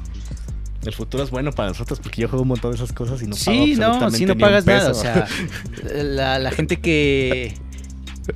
El 0.85 0.93
futuro 0.95 1.25
es 1.25 1.31
bueno 1.31 1.51
para 1.53 1.69
nosotros 1.71 1.99
porque 2.01 2.23
yo 2.23 2.29
juego 2.29 2.43
un 2.43 2.49
montón 2.49 2.71
de 2.71 2.77
esas 2.77 2.93
cosas 2.93 3.21
y 3.21 3.27
no 3.27 3.37
pago 3.37 3.43
sí, 3.67 3.75
no, 3.75 3.87
absolutamente 3.87 4.19
si 4.19 4.25
no 4.25 4.29
ni 4.29 4.33
un 4.35 4.39
pagas 4.41 4.67
nada. 4.67 4.91
O 4.93 4.95
sea, 4.95 5.27
la, 6.03 6.39
la 6.39 6.51
gente 6.53 6.77
que, 6.79 7.55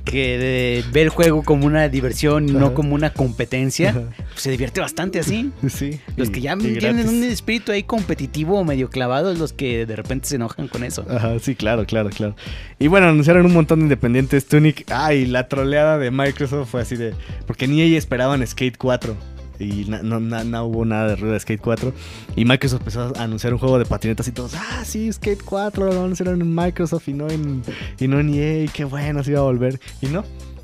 que 0.05 0.37
de- 0.37 0.83
ve 0.91 1.01
el 1.03 1.09
juego 1.09 1.43
como 1.43 1.65
una 1.65 1.87
diversión 1.89 2.47
y 2.49 2.53
no 2.53 2.73
como 2.73 2.95
una 2.95 3.11
competencia, 3.13 3.93
pues, 3.93 4.41
se 4.41 4.51
divierte 4.51 4.79
bastante 4.81 5.19
así. 5.19 5.51
sí. 5.69 5.99
Los 6.17 6.29
que 6.29 6.41
ya 6.41 6.55
tienen 6.57 7.07
un 7.09 7.23
espíritu 7.23 7.71
ahí 7.71 7.83
competitivo 7.83 8.59
o 8.59 8.63
medio 8.63 8.89
clavado, 8.89 9.31
es 9.31 9.39
los 9.39 9.53
que 9.53 9.85
de 9.85 9.95
repente 9.95 10.27
se 10.27 10.35
enojan 10.35 10.67
con 10.67 10.83
eso. 10.83 11.05
Ajá, 11.09 11.37
sí, 11.39 11.55
claro, 11.55 11.85
claro, 11.85 12.09
claro. 12.09 12.35
Y 12.79 12.87
bueno, 12.87 13.07
anunciaron 13.07 13.45
un 13.45 13.53
montón 13.53 13.79
de 13.79 13.83
independientes. 13.85 14.45
Tunic, 14.45 14.85
ay, 14.91 15.25
la 15.25 15.47
troleada 15.47 15.97
de 15.97 16.11
Microsoft 16.11 16.69
fue 16.69 16.81
así 16.81 16.95
de. 16.95 17.13
Porque 17.45 17.67
ni 17.67 17.81
ella 17.81 17.97
esperaban 17.97 18.45
Skate 18.45 18.77
4. 18.77 19.15
Y 19.61 19.85
na- 19.85 20.01
no, 20.01 20.19
no 20.19 20.65
hubo 20.65 20.85
nada 20.85 21.07
de 21.09 21.15
rueda 21.15 21.33
de 21.35 21.39
Skate 21.39 21.61
4. 21.61 21.93
Y 22.35 22.45
Microsoft 22.45 22.81
empezó 22.81 23.13
a 23.15 23.23
anunciar 23.23 23.53
un 23.53 23.59
juego 23.59 23.77
de 23.79 23.85
patinetas 23.85 24.27
y 24.27 24.31
todos, 24.31 24.53
ah, 24.55 24.83
sí, 24.85 25.11
Skate 25.11 25.43
4 25.43 25.85
lo 25.93 26.03
anunciaron 26.03 26.41
en 26.41 26.53
Microsoft 26.55 27.07
y 27.07 27.13
no 27.13 27.29
en, 27.29 27.61
y 27.99 28.07
no 28.07 28.19
en 28.19 28.33
EA. 28.33 28.67
Qué 28.73 28.83
bueno, 28.85 29.23
se 29.23 29.31
iba 29.31 29.39
a 29.39 29.43
volver. 29.43 29.79
Y 30.01 30.07
no, 30.07 30.23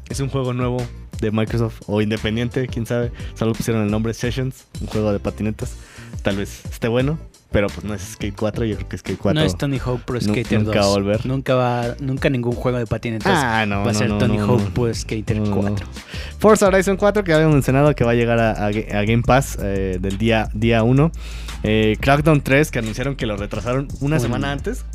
es 0.10 0.20
un 0.20 0.30
juego 0.30 0.54
nuevo 0.54 0.78
de 1.22 1.32
Microsoft 1.32 1.82
o 1.88 2.02
independiente, 2.02 2.68
quién 2.68 2.86
sabe. 2.86 3.12
Solo 3.36 3.54
pusieron 3.54 3.84
el 3.84 3.92
nombre 3.92 4.14
Sessions, 4.14 4.66
un 4.82 4.88
juego 4.88 5.12
de 5.14 5.20
patinetas. 5.20 5.76
Tal 6.22 6.38
vez 6.38 6.64
esté 6.66 6.88
bueno, 6.88 7.18
pero 7.58 7.70
pues 7.70 7.84
no 7.86 7.96
es 7.96 8.04
Skate 8.04 8.36
4. 8.36 8.66
Yo 8.66 8.76
creo 8.76 8.88
que 8.88 8.98
Skate 9.00 9.18
4 9.18 9.34
No 9.42 9.44
es 9.44 9.58
Tony 9.58 9.80
Hawk 9.84 10.02
Pro 10.02 10.22
Skater 10.22 10.60
nunca 10.62 10.78
2. 10.78 10.86
va 10.86 10.86
a 10.86 10.94
volver. 10.94 11.26
Nunca 11.26 11.56
va, 11.56 11.96
nunca 12.00 12.30
ningún 12.30 12.54
juego 12.54 12.78
de 12.78 12.86
patinetas 12.86 13.34
Ah, 13.36 13.66
no, 13.66 13.84
va 13.84 13.90
a 13.90 13.94
ser 13.96 14.10
no, 14.10 14.20
Tony 14.20 14.38
Hawk. 14.38 14.62
Pro 14.74 14.94
Skater 14.94 15.40
No, 15.40 15.46
no, 15.48 15.56
4. 15.62 15.88
Forza 16.38 16.68
Horizon 16.68 16.98
4, 16.98 17.24
que 17.24 17.34
habíamos 17.34 17.56
mencionado 17.56 17.96
que 17.96 18.04
va 18.04 18.12
a 18.12 18.14
llegar 18.14 18.38
a, 18.40 18.52
a 18.68 18.70
Ga- 18.72 18.94
a 18.94 19.02
Game 19.06 19.24
Pass 19.24 19.58
eh, 19.60 19.98
del 20.00 20.20
día, 20.20 20.50
día 20.54 20.84
1. 20.84 21.12
Eh, 21.64 21.98
Crackdown 22.00 22.42
3, 22.42 22.70
que 22.70 22.78
anunciaron 22.78 23.16
que 23.16 23.26
lo 23.26 23.38
retrasaron 23.38 23.88
una 24.02 24.18
Uy. 24.18 24.22
semana 24.22 24.52
antes 24.52 24.86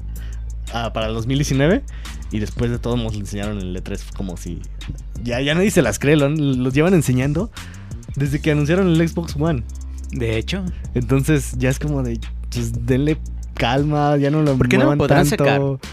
ah, 0.72 0.92
para 0.92 1.08
el 1.08 1.14
2019. 1.14 1.82
Y 2.30 2.38
después 2.38 2.70
de 2.70 2.78
todo 2.78 2.96
nos 2.96 3.16
enseñaron 3.16 3.58
en 3.60 3.66
el 3.74 3.82
E3 3.82 4.12
como 4.16 4.36
si... 4.36 4.62
Ya, 5.24 5.40
ya 5.40 5.56
nadie 5.56 5.72
se 5.72 5.82
las 5.82 5.98
cree, 5.98 6.14
lo, 6.14 6.28
los 6.28 6.72
llevan 6.72 6.94
enseñando 6.94 7.50
desde 8.14 8.40
que 8.40 8.52
anunciaron 8.52 8.86
el 8.86 9.08
Xbox 9.08 9.34
One. 9.36 9.64
De 10.12 10.36
hecho, 10.36 10.62
Entonces 10.94 11.54
ya 11.58 11.70
es 11.70 11.78
como 11.78 12.02
de... 12.02 12.20
Pues 12.52 12.86
denle 12.86 13.18
calma, 13.54 14.16
ya 14.16 14.30
no 14.30 14.42
lo 14.42 14.56
¿Por 14.56 14.68
qué 14.68 14.76
no 14.76 14.84
lo 14.84 14.86
muevan 14.90 14.98
podrán 14.98 15.28
tanto. 15.28 15.44
sacar? 15.44 15.92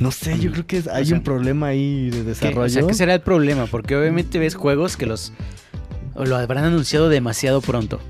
No 0.00 0.10
sé, 0.10 0.38
yo 0.40 0.50
creo 0.50 0.66
que 0.66 0.82
hay 0.92 1.06
sea, 1.06 1.16
un 1.16 1.22
problema 1.22 1.68
ahí 1.68 2.10
de 2.10 2.18
¿qué, 2.18 2.22
desarrollo. 2.24 2.66
o 2.66 2.68
sea, 2.68 2.86
¿qué 2.86 2.94
será 2.94 3.14
el 3.14 3.20
problema? 3.20 3.66
Porque 3.66 3.96
obviamente 3.96 4.38
ves 4.38 4.54
juegos 4.56 4.96
que 4.96 5.06
los 5.06 5.32
o 6.14 6.24
lo 6.24 6.36
habrán 6.36 6.64
anunciado 6.64 7.08
demasiado 7.08 7.60
pronto. 7.60 8.00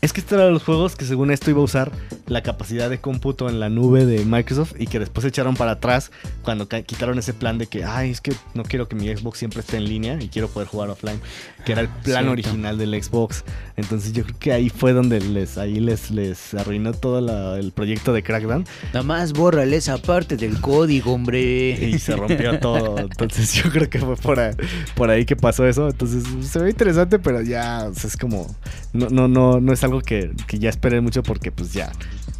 Es 0.00 0.12
que 0.12 0.20
este 0.20 0.34
era 0.34 0.44
de 0.44 0.52
los 0.52 0.62
juegos 0.62 0.96
que 0.96 1.04
según 1.04 1.30
esto 1.30 1.50
iba 1.50 1.60
a 1.60 1.64
usar 1.64 1.92
la 2.26 2.42
capacidad 2.42 2.90
de 2.90 2.98
cómputo 2.98 3.48
en 3.48 3.60
la 3.60 3.68
nube 3.68 4.04
de 4.06 4.24
Microsoft 4.24 4.72
y 4.78 4.86
que 4.86 4.98
después 4.98 5.22
se 5.22 5.28
echaron 5.28 5.54
para 5.54 5.72
atrás 5.72 6.10
cuando 6.42 6.68
quitaron 6.68 7.18
ese 7.18 7.32
plan 7.34 7.56
de 7.58 7.66
que, 7.68 7.84
ay, 7.84 8.10
es 8.10 8.20
que 8.20 8.32
no 8.54 8.64
quiero 8.64 8.88
que 8.88 8.96
mi 8.96 9.06
Xbox 9.14 9.38
siempre 9.38 9.60
esté 9.60 9.76
en 9.76 9.84
línea 9.84 10.18
y 10.20 10.28
quiero 10.28 10.48
poder 10.48 10.68
jugar 10.68 10.90
offline, 10.90 11.20
que 11.64 11.72
era 11.72 11.82
el 11.82 11.88
plan 11.88 12.02
Cierto. 12.24 12.30
original 12.32 12.78
del 12.78 13.02
Xbox. 13.02 13.44
Entonces 13.76 14.12
yo 14.12 14.24
creo 14.24 14.38
que 14.38 14.52
ahí 14.52 14.70
fue 14.70 14.92
donde 14.92 15.20
les, 15.20 15.56
ahí 15.58 15.78
les, 15.80 16.10
les 16.10 16.54
arruinó 16.54 16.92
todo 16.94 17.20
la- 17.20 17.58
el 17.58 17.70
proyecto 17.72 18.12
de 18.12 18.22
Crackdown 18.22 18.64
Nada 18.92 19.02
más 19.04 19.32
bórrale 19.32 19.76
esa 19.76 19.98
parte 19.98 20.36
del 20.36 20.60
código, 20.60 21.12
hombre. 21.12 21.70
y 21.90 21.98
se 21.98 22.16
rompió 22.16 22.58
todo. 22.58 22.98
Entonces 22.98 23.52
yo 23.54 23.70
creo 23.70 23.88
que 23.88 23.98
fue 24.00 24.16
por 24.16 24.40
ahí, 24.40 24.54
por 24.96 25.10
ahí 25.10 25.24
que 25.24 25.36
pasó 25.36 25.66
eso. 25.66 25.88
Entonces 25.88 26.24
se 26.48 26.58
ve 26.58 26.70
interesante, 26.70 27.18
pero 27.18 27.40
ya 27.42 27.86
o 27.90 27.94
sea, 27.94 28.08
es 28.08 28.16
como, 28.16 28.52
no, 28.92 29.08
no, 29.10 29.28
no, 29.28 29.60
no 29.60 29.72
es 29.72 29.84
algo 29.84 30.00
que, 30.00 30.32
que 30.48 30.58
ya 30.58 30.70
esperé 30.70 31.00
mucho 31.00 31.22
porque 31.22 31.52
pues 31.52 31.72
ya 31.72 31.92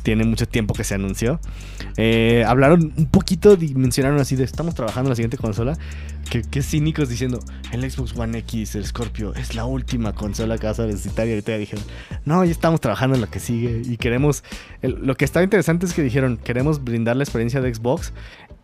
tiene 0.06 0.24
mucho 0.24 0.46
tiempo 0.46 0.72
que 0.72 0.84
se 0.84 0.94
anunció. 0.94 1.40
Eh, 1.96 2.44
hablaron 2.46 2.94
un 2.96 3.06
poquito 3.06 3.58
y 3.60 3.74
mencionaron 3.74 4.20
así 4.20 4.36
de 4.36 4.44
estamos 4.44 4.76
trabajando 4.76 5.08
en 5.08 5.10
la 5.10 5.16
siguiente 5.16 5.36
consola. 5.36 5.76
Que, 6.30 6.42
que 6.42 6.62
cínicos 6.62 7.08
diciendo 7.08 7.40
el 7.72 7.90
Xbox 7.90 8.16
One 8.16 8.38
X, 8.38 8.76
el 8.76 8.86
Scorpio, 8.86 9.34
es 9.34 9.56
la 9.56 9.64
última 9.64 10.12
consola 10.12 10.58
que 10.58 10.68
vas 10.68 10.78
a 10.78 10.86
necesitar. 10.86 11.26
Y 11.26 11.30
ahorita 11.30 11.58
dijeron, 11.58 11.84
no, 12.24 12.44
ya 12.44 12.52
estamos 12.52 12.80
trabajando 12.80 13.16
en 13.16 13.20
lo 13.20 13.28
que 13.28 13.40
sigue. 13.40 13.82
Y 13.84 13.96
queremos. 13.96 14.44
lo 14.80 15.16
que 15.16 15.24
está 15.24 15.42
interesante 15.42 15.86
es 15.86 15.92
que 15.92 16.02
dijeron, 16.02 16.36
queremos 16.36 16.84
brindar 16.84 17.16
la 17.16 17.24
experiencia 17.24 17.60
de 17.60 17.74
Xbox. 17.74 18.12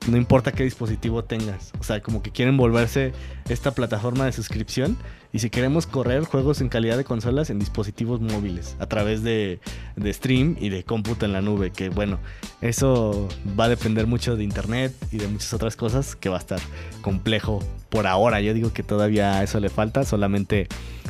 No 0.06 0.16
importa 0.16 0.52
qué 0.52 0.62
dispositivo 0.62 1.24
tengas. 1.24 1.72
O 1.80 1.82
sea, 1.82 2.00
como 2.02 2.22
que 2.22 2.30
quieren 2.30 2.56
volverse 2.56 3.10
esta 3.48 3.72
plataforma 3.72 4.26
de 4.26 4.32
suscripción. 4.32 4.96
Y 5.34 5.38
si 5.38 5.48
queremos 5.48 5.86
correr 5.86 6.24
juegos 6.24 6.60
en 6.60 6.68
calidad 6.68 6.98
de 6.98 7.04
consolas 7.04 7.48
en 7.48 7.58
dispositivos 7.58 8.20
móviles. 8.20 8.76
A 8.80 8.86
través 8.86 9.22
de, 9.22 9.60
de 9.96 10.12
stream 10.12 10.56
y 10.60 10.68
de 10.68 10.84
cómputo 10.84 11.24
en 11.24 11.32
la 11.32 11.40
nube. 11.40 11.70
Que 11.70 11.88
bueno, 11.88 12.18
eso 12.60 13.28
va 13.58 13.64
a 13.64 13.68
depender 13.70 14.06
mucho 14.06 14.36
de 14.36 14.44
internet 14.44 14.94
y 15.10 15.16
de 15.16 15.28
muchas 15.28 15.54
otras 15.54 15.74
cosas. 15.74 16.16
Que 16.16 16.28
va 16.28 16.36
a 16.36 16.40
estar 16.40 16.60
complejo 17.00 17.60
por 17.88 18.06
ahora. 18.06 18.42
Yo 18.42 18.52
digo 18.52 18.74
que 18.74 18.82
todavía 18.82 19.42
eso 19.42 19.58
le 19.58 19.70
falta. 19.70 20.04
Solamente 20.04 20.68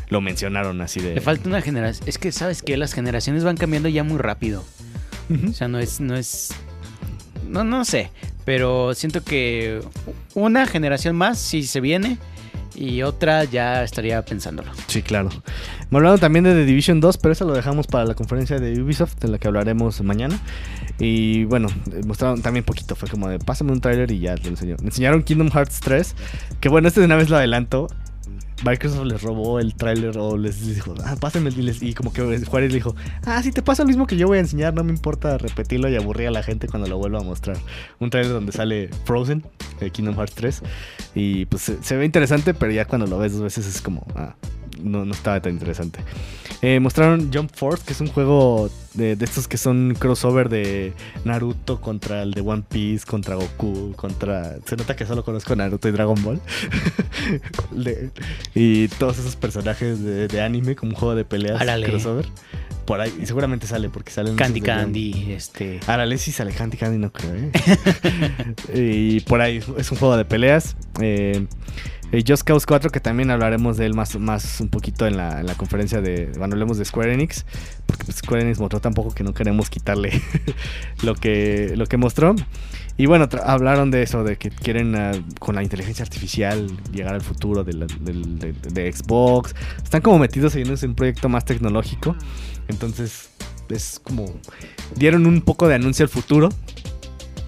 lo 0.08 0.20
mencionaron 0.20 0.80
así 0.82 1.00
de... 1.00 1.14
Le 1.14 1.20
falta 1.20 1.48
una 1.48 1.60
generación. 1.60 2.08
Es 2.08 2.18
que, 2.18 2.30
¿sabes 2.30 2.62
que 2.62 2.76
Las 2.76 2.92
generaciones 2.92 3.42
van 3.42 3.56
cambiando 3.56 3.88
ya 3.88 4.04
muy 4.04 4.18
rápido. 4.18 4.64
O 5.48 5.52
sea, 5.52 5.66
no 5.66 5.78
es, 5.78 6.00
no 6.00 6.14
es. 6.14 6.50
No, 7.48 7.64
no 7.64 7.84
sé. 7.84 8.10
Pero 8.44 8.94
siento 8.94 9.24
que 9.24 9.80
una 10.34 10.66
generación 10.66 11.16
más 11.16 11.38
sí 11.38 11.62
se 11.64 11.80
viene. 11.80 12.18
Y 12.74 13.02
otra 13.02 13.44
ya 13.44 13.82
estaría 13.82 14.24
pensándolo. 14.24 14.70
Sí, 14.86 15.02
claro. 15.02 15.30
Me 15.90 15.98
hablaron 15.98 16.18
también 16.18 16.44
de 16.44 16.54
The 16.54 16.64
Division 16.64 17.00
2, 17.00 17.18
pero 17.18 17.32
eso 17.32 17.44
lo 17.44 17.52
dejamos 17.52 17.86
para 17.86 18.04
la 18.04 18.14
conferencia 18.14 18.58
de 18.58 18.80
Ubisoft, 18.80 19.16
de 19.20 19.28
la 19.28 19.38
que 19.38 19.48
hablaremos 19.48 20.00
mañana. 20.02 20.38
Y 20.98 21.44
bueno, 21.44 21.68
mostraron 22.06 22.42
también 22.42 22.64
poquito, 22.64 22.94
fue 22.94 23.08
como 23.08 23.28
de 23.28 23.38
pásame 23.38 23.72
un 23.72 23.80
tráiler 23.80 24.10
y 24.10 24.20
ya 24.20 24.36
te 24.36 24.44
lo 24.44 24.50
enseñó. 24.50 24.76
Me 24.80 24.86
enseñaron 24.86 25.22
Kingdom 25.22 25.50
Hearts 25.50 25.80
3, 25.80 26.14
que 26.60 26.68
bueno, 26.68 26.88
este 26.88 27.00
de 27.00 27.06
una 27.06 27.16
vez 27.16 27.28
lo 27.28 27.36
adelanto. 27.36 27.88
Microsoft 28.64 29.06
les 29.06 29.22
robó 29.22 29.58
el 29.60 29.74
tráiler 29.74 30.16
o 30.18 30.36
les 30.36 30.66
dijo, 30.66 30.94
ah, 31.04 31.16
pásenme 31.18 31.50
y, 31.50 31.62
les- 31.62 31.82
y 31.82 31.94
como 31.94 32.12
que 32.12 32.22
Juárez 32.44 32.70
le 32.70 32.76
dijo, 32.76 32.94
ah, 33.26 33.42
sí, 33.42 33.50
te 33.52 33.62
pasa 33.62 33.82
lo 33.82 33.88
mismo 33.88 34.06
que 34.06 34.16
yo 34.16 34.26
voy 34.28 34.38
a 34.38 34.40
enseñar, 34.40 34.72
no 34.74 34.84
me 34.84 34.90
importa 34.92 35.36
repetirlo 35.38 35.88
y 35.88 35.96
aburrir 35.96 36.28
a 36.28 36.30
la 36.30 36.42
gente 36.42 36.68
cuando 36.68 36.88
lo 36.88 36.98
vuelva 36.98 37.18
a 37.18 37.22
mostrar. 37.22 37.56
Un 37.98 38.10
tráiler 38.10 38.32
donde 38.32 38.52
sale 38.52 38.88
Frozen, 39.04 39.44
de 39.80 39.90
Kingdom 39.90 40.14
Hearts 40.16 40.34
3, 40.34 40.62
y 41.14 41.46
pues 41.46 41.72
se 41.80 41.96
ve 41.96 42.04
interesante, 42.04 42.54
pero 42.54 42.70
ya 42.72 42.84
cuando 42.84 43.06
lo 43.06 43.18
ves 43.18 43.32
dos 43.32 43.42
veces 43.42 43.66
es 43.66 43.80
como, 43.82 44.06
ah, 44.14 44.36
no, 44.82 45.04
no 45.04 45.12
estaba 45.14 45.40
tan 45.40 45.52
interesante. 45.52 46.00
Eh, 46.60 46.78
mostraron 46.78 47.30
Jump 47.32 47.50
Force, 47.54 47.84
que 47.84 47.92
es 47.92 48.00
un 48.00 48.06
juego 48.06 48.70
de, 48.94 49.16
de 49.16 49.24
estos 49.24 49.48
que 49.48 49.56
son 49.56 49.96
crossover 49.98 50.48
de 50.48 50.92
Naruto 51.24 51.80
contra 51.80 52.22
el 52.22 52.32
de 52.32 52.40
One 52.40 52.62
Piece, 52.68 53.04
contra 53.04 53.34
Goku, 53.34 53.94
contra... 53.96 54.56
Se 54.66 54.76
nota 54.76 54.94
que 54.94 55.04
solo 55.04 55.24
conozco 55.24 55.56
Naruto 55.56 55.88
y 55.88 55.92
Dragon 55.92 56.22
Ball. 56.22 56.40
De- 57.72 58.10
y 58.54 58.88
todos 58.88 59.18
esos 59.18 59.34
personajes 59.34 60.02
de, 60.04 60.28
de 60.28 60.40
anime 60.40 60.76
como 60.76 60.90
un 60.92 60.96
juego 60.96 61.14
de 61.14 61.24
peleas 61.24 61.60
crossover. 61.84 62.26
Por 62.84 63.00
ahí, 63.00 63.12
y 63.20 63.26
seguramente 63.26 63.66
sale 63.66 63.88
porque 63.88 64.10
salen... 64.12 64.36
Candy. 64.36 64.60
Candy, 64.60 65.32
este. 65.32 65.80
Árale, 65.86 66.18
sí 66.18 66.32
sale 66.32 66.52
Candy 66.52 66.76
Candy, 66.76 66.98
no 66.98 67.12
creo, 67.12 67.34
¿eh? 67.34 67.52
y 68.74 69.20
por 69.20 69.40
ahí 69.40 69.60
es 69.78 69.90
un 69.92 69.98
juego 69.98 70.16
de 70.16 70.24
peleas. 70.24 70.76
Eh, 71.00 71.46
eh, 72.12 72.22
Just 72.26 72.44
Cause 72.44 72.64
4, 72.66 72.90
que 72.90 73.00
también 73.00 73.30
hablaremos 73.30 73.76
de 73.76 73.86
él 73.86 73.94
más, 73.94 74.18
más 74.18 74.60
un 74.60 74.68
poquito 74.68 75.06
en 75.06 75.16
la, 75.16 75.40
en 75.40 75.46
la 75.46 75.54
conferencia 75.54 76.00
de. 76.00 76.30
Cuando 76.36 76.54
hablemos 76.54 76.78
de 76.78 76.84
Square 76.84 77.12
Enix. 77.14 77.44
Porque 77.86 78.04
pues, 78.04 78.18
Square 78.18 78.42
Enix 78.42 78.58
mostró 78.60 78.80
tampoco 78.80 79.12
que 79.14 79.24
no 79.24 79.34
queremos 79.34 79.68
quitarle 79.70 80.22
lo, 81.02 81.14
que, 81.14 81.72
lo 81.76 81.86
que 81.86 81.96
mostró. 81.96 82.34
Y 82.98 83.06
bueno, 83.06 83.28
hablaron 83.44 83.90
de 83.90 84.02
eso, 84.02 84.22
de 84.22 84.36
que 84.36 84.50
quieren 84.50 84.94
ah, 84.94 85.12
con 85.38 85.54
la 85.54 85.62
inteligencia 85.62 86.02
artificial 86.04 86.66
llegar 86.92 87.14
al 87.14 87.22
futuro 87.22 87.64
de, 87.64 87.72
la- 87.72 87.86
del- 88.00 88.38
de- 88.38 88.52
de 88.52 88.92
Xbox. 88.92 89.54
Están 89.82 90.02
como 90.02 90.18
metidos 90.18 90.54
en 90.56 90.70
un 90.70 90.94
proyecto 90.94 91.28
más 91.28 91.44
tecnológico. 91.44 92.14
Entonces, 92.68 93.30
es 93.70 94.00
como. 94.04 94.26
Dieron 94.96 95.24
un 95.26 95.40
poco 95.40 95.66
de 95.68 95.74
anuncio 95.76 96.04
al 96.04 96.10
futuro. 96.10 96.50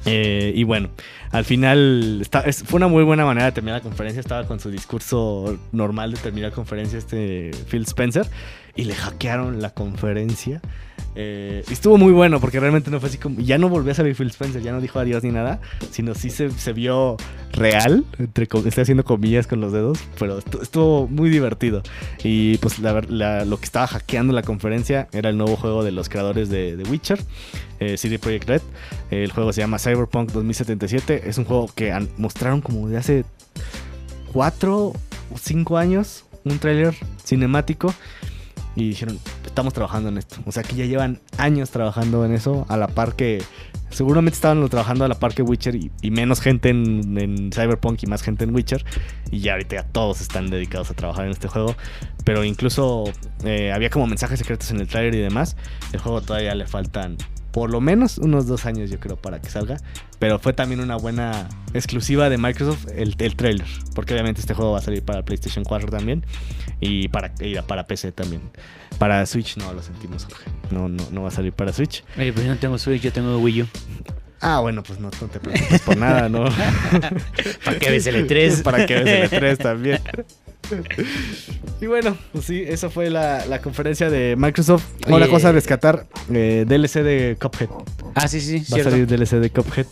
Eh, 0.06 0.52
y 0.54 0.64
bueno, 0.64 0.90
al 1.30 1.44
final 1.44 2.26
fue 2.64 2.76
una 2.76 2.88
muy 2.88 3.04
buena 3.04 3.24
manera 3.24 3.46
de 3.46 3.52
terminar 3.52 3.78
la 3.78 3.82
conferencia. 3.82 4.20
Estaba 4.20 4.46
con 4.46 4.60
su 4.60 4.70
discurso 4.70 5.58
normal 5.72 6.12
de 6.12 6.18
terminar 6.18 6.50
la 6.50 6.54
conferencia 6.54 6.98
este 6.98 7.50
Phil 7.70 7.82
Spencer. 7.82 8.26
Y 8.76 8.84
le 8.84 8.94
hackearon 8.94 9.62
la 9.62 9.70
conferencia. 9.70 10.60
Eh, 11.16 11.62
y 11.68 11.72
estuvo 11.72 11.96
muy 11.96 12.12
bueno 12.12 12.40
porque 12.40 12.58
realmente 12.58 12.90
no 12.90 12.98
fue 12.98 13.08
así 13.08 13.18
como. 13.18 13.40
Ya 13.40 13.56
no 13.58 13.68
volvió 13.68 13.92
a 13.92 13.94
salir 13.94 14.16
Phil 14.16 14.28
Spencer, 14.30 14.62
ya 14.62 14.72
no 14.72 14.80
dijo 14.80 14.98
adiós 14.98 15.22
ni 15.22 15.30
nada, 15.30 15.60
sino 15.90 16.14
sí 16.14 16.28
se, 16.30 16.50
se 16.50 16.72
vio 16.72 17.16
real. 17.52 18.04
Entre, 18.18 18.44
estoy 18.44 18.82
haciendo 18.82 19.04
comillas 19.04 19.46
con 19.46 19.60
los 19.60 19.72
dedos, 19.72 19.98
pero 20.18 20.40
estu- 20.40 20.60
estuvo 20.62 21.06
muy 21.06 21.30
divertido. 21.30 21.82
Y 22.24 22.58
pues 22.58 22.78
lo 22.80 23.58
que 23.58 23.64
estaba 23.64 23.86
hackeando 23.86 24.32
la 24.32 24.42
conferencia 24.42 25.06
era 25.12 25.30
el 25.30 25.36
nuevo 25.38 25.54
juego 25.56 25.84
de 25.84 25.92
los 25.92 26.08
creadores 26.08 26.48
de, 26.48 26.82
Witcher, 26.90 27.20
eh, 27.78 27.96
CD 27.96 28.18
Projekt 28.18 28.48
Red. 28.48 28.62
El 29.10 29.30
juego 29.30 29.52
se 29.52 29.60
llama 29.60 29.78
Cyberpunk 29.78 30.32
2077. 30.32 31.28
Es 31.28 31.38
un 31.38 31.44
juego 31.44 31.70
que 31.74 31.92
mostraron 32.18 32.60
como 32.60 32.88
de 32.88 32.96
hace 32.96 33.24
4 34.32 34.86
o 34.88 34.94
5 35.40 35.76
años, 35.78 36.24
un 36.44 36.58
tráiler 36.58 36.94
cinemático. 37.24 37.94
Y 38.76 38.88
dijeron, 38.88 39.18
estamos 39.44 39.72
trabajando 39.72 40.08
en 40.08 40.18
esto. 40.18 40.36
O 40.46 40.52
sea 40.52 40.62
que 40.62 40.74
ya 40.74 40.84
llevan 40.84 41.20
años 41.38 41.70
trabajando 41.70 42.24
en 42.24 42.32
eso, 42.32 42.66
a 42.68 42.76
la 42.76 42.88
par 42.88 43.14
que... 43.14 43.42
Seguramente 43.90 44.34
estaban 44.34 44.68
trabajando 44.68 45.04
a 45.04 45.08
la 45.08 45.14
par 45.14 45.34
que 45.34 45.42
Witcher 45.42 45.76
y, 45.76 46.10
menos 46.10 46.40
gente 46.40 46.70
en, 46.70 47.16
en 47.16 47.52
Cyberpunk 47.52 48.02
y 48.02 48.06
más 48.06 48.22
gente 48.22 48.42
en 48.42 48.52
Witcher. 48.52 48.84
Y 49.30 49.38
ya 49.38 49.52
ahorita 49.52 49.76
ya 49.76 49.82
todos 49.84 50.20
están 50.20 50.50
dedicados 50.50 50.90
a 50.90 50.94
trabajar 50.94 51.26
en 51.26 51.30
este 51.30 51.46
juego. 51.46 51.76
Pero 52.24 52.42
incluso 52.42 53.04
eh, 53.44 53.70
había 53.70 53.90
como 53.90 54.08
mensajes 54.08 54.40
secretos 54.40 54.72
en 54.72 54.80
el 54.80 54.88
trailer 54.88 55.14
y 55.14 55.18
demás. 55.18 55.56
El 55.92 56.00
juego 56.00 56.22
todavía 56.22 56.56
le 56.56 56.66
faltan 56.66 57.18
por 57.54 57.70
lo 57.70 57.80
menos 57.80 58.18
unos 58.18 58.48
dos 58.48 58.66
años 58.66 58.90
yo 58.90 58.98
creo 58.98 59.14
para 59.14 59.40
que 59.40 59.48
salga. 59.48 59.76
Pero 60.24 60.38
fue 60.38 60.54
también 60.54 60.80
una 60.80 60.96
buena 60.96 61.50
exclusiva 61.74 62.30
de 62.30 62.38
Microsoft 62.38 62.86
el, 62.96 63.14
el 63.18 63.36
trailer. 63.36 63.66
Porque 63.94 64.14
obviamente 64.14 64.40
este 64.40 64.54
juego 64.54 64.72
va 64.72 64.78
a 64.78 64.80
salir 64.80 65.02
para 65.02 65.22
PlayStation 65.22 65.66
4 65.66 65.90
también. 65.90 66.24
Y 66.80 67.08
para, 67.08 67.34
y 67.40 67.56
para 67.56 67.86
PC 67.86 68.10
también. 68.12 68.40
Para 68.98 69.26
Switch 69.26 69.58
no 69.58 69.70
lo 69.74 69.82
sentimos, 69.82 70.24
Jorge. 70.24 70.50
No, 70.70 70.88
no, 70.88 71.04
no 71.10 71.20
va 71.24 71.28
a 71.28 71.30
salir 71.30 71.52
para 71.52 71.74
Switch. 71.74 72.02
Oye, 72.16 72.32
pues 72.32 72.46
yo 72.46 72.54
no 72.54 72.58
tengo 72.58 72.78
Switch, 72.78 73.02
yo 73.02 73.12
tengo 73.12 73.36
Wii 73.36 73.62
U. 73.64 73.68
Ah, 74.40 74.60
bueno, 74.60 74.82
pues 74.82 74.98
no, 74.98 75.10
no 75.20 75.28
te 75.28 75.40
preocupes 75.40 75.82
por 75.82 75.98
nada, 75.98 76.30
¿no? 76.30 76.44
¿Para 77.66 77.78
qué 77.78 77.90
ves 77.90 78.06
el 78.06 78.26
E3? 78.26 78.62
Para 78.64 78.86
que 78.86 78.94
veas 79.02 79.30
el 79.30 79.42
E3 79.42 79.58
también. 79.58 80.00
Y 81.80 81.86
bueno, 81.86 82.16
pues 82.32 82.46
sí, 82.46 82.62
esa 82.66 82.88
fue 82.88 83.10
la, 83.10 83.44
la 83.46 83.60
conferencia 83.60 84.08
de 84.08 84.36
Microsoft. 84.38 84.84
Una 85.06 85.16
Oye. 85.16 85.28
cosa 85.28 85.50
a 85.50 85.52
rescatar, 85.52 86.06
eh, 86.32 86.64
DLC 86.66 87.02
de 87.02 87.36
Cuphead. 87.38 87.68
Ah, 88.14 88.26
sí, 88.28 88.40
sí, 88.40 88.64
Va 88.72 88.80
a 88.80 88.84
salir 88.84 89.06
DLC 89.06 89.32
de 89.38 89.50
Cuphead. 89.50 89.86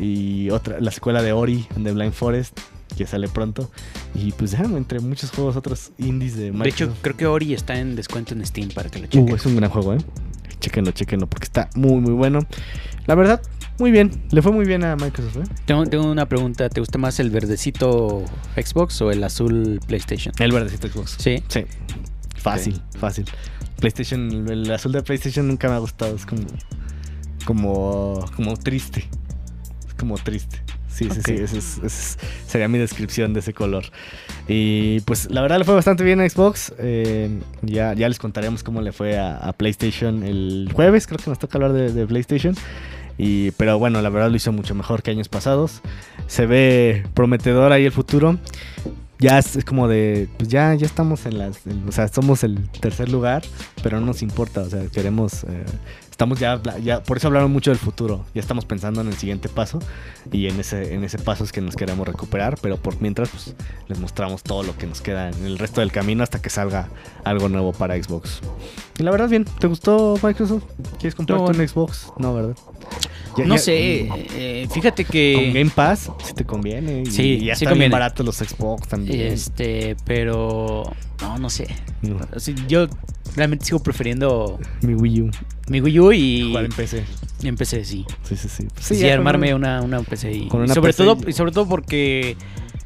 Y 0.00 0.48
otra, 0.50 0.80
la 0.80 0.90
secuela 0.90 1.22
de 1.22 1.32
Ori, 1.32 1.66
de 1.76 1.92
Blind 1.92 2.12
Forest, 2.12 2.58
que 2.96 3.06
sale 3.06 3.28
pronto. 3.28 3.70
Y 4.14 4.32
pues 4.32 4.52
ya, 4.52 4.60
entre 4.60 5.00
muchos 5.00 5.30
juegos, 5.30 5.56
otros 5.56 5.90
indies 5.98 6.36
de 6.36 6.44
De 6.44 6.52
Microsoft. 6.52 6.80
hecho, 6.80 6.94
creo 7.02 7.16
que 7.16 7.26
Ori 7.26 7.52
está 7.54 7.78
en 7.78 7.96
descuento 7.96 8.32
en 8.32 8.46
Steam 8.46 8.68
para 8.70 8.88
que 8.88 9.00
lo 9.00 9.06
chequen. 9.06 9.30
Uh, 9.30 9.36
es 9.36 9.44
un 9.46 9.56
gran 9.56 9.70
juego, 9.70 9.94
¿eh? 9.94 9.98
Chéquenlo, 10.60 10.92
chéquenlo, 10.92 11.26
porque 11.26 11.44
está 11.44 11.68
muy, 11.74 12.00
muy 12.00 12.12
bueno. 12.12 12.40
La 13.06 13.14
verdad, 13.14 13.42
muy 13.78 13.90
bien. 13.90 14.10
Le 14.30 14.42
fue 14.42 14.52
muy 14.52 14.64
bien 14.66 14.84
a 14.84 14.96
Microsoft, 14.96 15.36
¿eh? 15.36 15.54
Tengo, 15.66 15.84
tengo 15.86 16.10
una 16.10 16.26
pregunta. 16.28 16.68
¿Te 16.68 16.80
gusta 16.80 16.98
más 16.98 17.18
el 17.20 17.30
verdecito 17.30 18.24
Xbox 18.56 19.00
o 19.02 19.10
el 19.10 19.22
azul 19.24 19.80
PlayStation? 19.86 20.34
El 20.38 20.52
verdecito 20.52 20.88
Xbox. 20.88 21.16
Sí. 21.18 21.42
Sí. 21.48 21.64
Fácil, 22.36 22.80
fácil. 22.98 23.24
PlayStation, 23.80 24.48
el, 24.48 24.70
azul 24.70 24.92
de 24.92 25.02
PlayStation 25.02 25.46
nunca 25.48 25.68
me 25.68 25.74
ha 25.74 25.78
gustado. 25.78 26.14
Es 26.16 26.24
como. 26.26 26.42
Como. 27.44 28.24
Como 28.36 28.56
triste. 28.56 29.08
Es 29.88 29.94
como 29.94 30.16
triste. 30.16 30.60
Sí, 30.88 31.08
sí, 31.12 31.20
sí. 31.22 31.32
ese 31.32 31.58
es- 31.58 31.78
es- 31.84 32.18
sería 32.46 32.68
mi 32.68 32.78
descripción 32.78 33.34
de 33.34 33.40
ese 33.40 33.52
color. 33.52 33.84
Y 34.48 35.00
pues 35.00 35.30
la 35.30 35.42
verdad 35.42 35.58
le 35.58 35.64
fue 35.64 35.74
bastante 35.74 36.02
bien 36.04 36.20
a 36.20 36.28
Xbox. 36.28 36.72
Eh, 36.78 37.38
ya, 37.60 37.92
ya 37.92 38.08
les 38.08 38.18
contaremos 38.18 38.62
cómo 38.62 38.80
le 38.80 38.92
fue 38.92 39.18
a, 39.18 39.36
a 39.36 39.52
PlayStation 39.52 40.22
el 40.22 40.70
jueves. 40.72 41.06
Creo 41.06 41.18
que 41.18 41.28
nos 41.28 41.38
toca 41.38 41.58
hablar 41.58 41.74
de, 41.74 41.92
de 41.92 42.06
PlayStation. 42.06 42.54
Y, 43.18 43.52
pero 43.52 43.78
bueno, 43.78 44.02
la 44.02 44.08
verdad 44.10 44.30
lo 44.30 44.36
hizo 44.36 44.52
mucho 44.52 44.74
mejor 44.74 45.02
que 45.02 45.10
años 45.10 45.28
pasados. 45.28 45.80
Se 46.26 46.46
ve 46.46 47.04
prometedor 47.14 47.72
ahí 47.72 47.84
el 47.84 47.92
futuro. 47.92 48.38
Ya 49.18 49.38
es, 49.38 49.64
como 49.64 49.88
de, 49.88 50.28
pues 50.36 50.50
ya, 50.50 50.74
ya 50.74 50.84
estamos 50.84 51.24
en 51.24 51.38
las, 51.38 51.60
o 51.88 51.92
sea, 51.92 52.06
somos 52.08 52.44
el 52.44 52.68
tercer 52.80 53.08
lugar, 53.08 53.42
pero 53.82 53.98
no 53.98 54.04
nos 54.04 54.20
importa, 54.20 54.60
o 54.60 54.68
sea, 54.68 54.86
queremos, 54.88 55.44
eh, 55.44 55.64
estamos 56.16 56.38
ya, 56.40 56.58
ya, 56.82 57.02
por 57.02 57.18
eso 57.18 57.26
hablaron 57.26 57.52
mucho 57.52 57.70
del 57.70 57.78
futuro, 57.78 58.24
ya 58.34 58.40
estamos 58.40 58.64
pensando 58.64 59.02
en 59.02 59.08
el 59.08 59.14
siguiente 59.18 59.50
paso 59.50 59.80
y 60.32 60.46
en 60.48 60.58
ese, 60.58 60.94
en 60.94 61.04
ese 61.04 61.18
paso 61.18 61.44
es 61.44 61.52
que 61.52 61.60
nos 61.60 61.76
queremos 61.76 62.08
recuperar, 62.08 62.56
pero 62.62 62.78
por 62.78 62.98
mientras, 63.02 63.28
pues 63.28 63.54
les 63.88 63.98
mostramos 63.98 64.42
todo 64.42 64.62
lo 64.62 64.74
que 64.78 64.86
nos 64.86 65.02
queda 65.02 65.28
en 65.28 65.44
el 65.44 65.58
resto 65.58 65.82
del 65.82 65.92
camino 65.92 66.22
hasta 66.22 66.40
que 66.40 66.48
salga 66.48 66.88
algo 67.22 67.50
nuevo 67.50 67.74
para 67.74 68.02
Xbox. 68.02 68.40
Y 68.98 69.02
la 69.02 69.10
verdad, 69.10 69.28
bien, 69.28 69.44
¿te 69.44 69.66
gustó 69.66 70.18
Microsoft? 70.22 70.64
¿Quieres 70.98 71.14
comprarte 71.14 71.52
No. 71.52 71.58
un 71.62 71.68
Xbox? 71.68 72.10
No, 72.16 72.32
¿verdad? 72.34 72.56
Ya- 73.36 73.44
No 73.44 73.56
ya- 73.56 73.60
sé, 73.60 74.08
eh, 74.34 74.66
fíjate 74.72 75.04
que... 75.04 75.34
Con 75.34 75.52
Game 75.52 75.70
Pass, 75.74 76.10
si 76.24 76.32
te 76.32 76.46
conviene. 76.46 77.04
Sí, 77.04 77.32
y 77.42 77.44
ya 77.44 77.56
sí 77.56 77.64
están 77.66 77.78
bien 77.78 77.90
baratos 77.92 78.24
los 78.24 78.36
Xbox 78.36 78.88
también. 78.88 79.20
Este, 79.34 79.96
pero... 80.06 80.84
No, 81.20 81.38
no 81.38 81.50
sé. 81.50 81.66
No, 82.02 82.18
O 82.34 82.40
sea, 82.40 82.54
yo 82.68 82.86
realmente 83.36 83.64
sigo 83.64 83.80
prefiriendo 83.82 84.58
Mi 84.82 84.94
Wii 84.94 85.20
U. 85.22 85.30
mi 85.68 85.80
Wii 85.80 86.00
U 86.00 86.12
y 86.12 86.42
Jugar 86.48 86.64
en 86.66 86.72
PC. 86.72 87.04
y 87.42 87.48
en 87.48 87.56
PC, 87.56 87.84
sí. 87.84 88.04
Sí, 88.22 88.36
sí, 88.36 88.48
sí. 88.48 88.68
Sí, 88.80 89.08
armarme 89.08 89.54
un- 89.54 89.62
una, 89.62 89.82
una 89.82 90.00
PC 90.02 90.32
y, 90.32 90.48
con 90.48 90.60
y 90.60 90.64
una 90.64 90.74
sobre 90.74 90.90
PC 90.92 91.04
todo 91.04 91.18
y- 91.26 91.30
y 91.30 91.32
sobre 91.32 91.52
todo 91.52 91.66
porque 91.68 92.36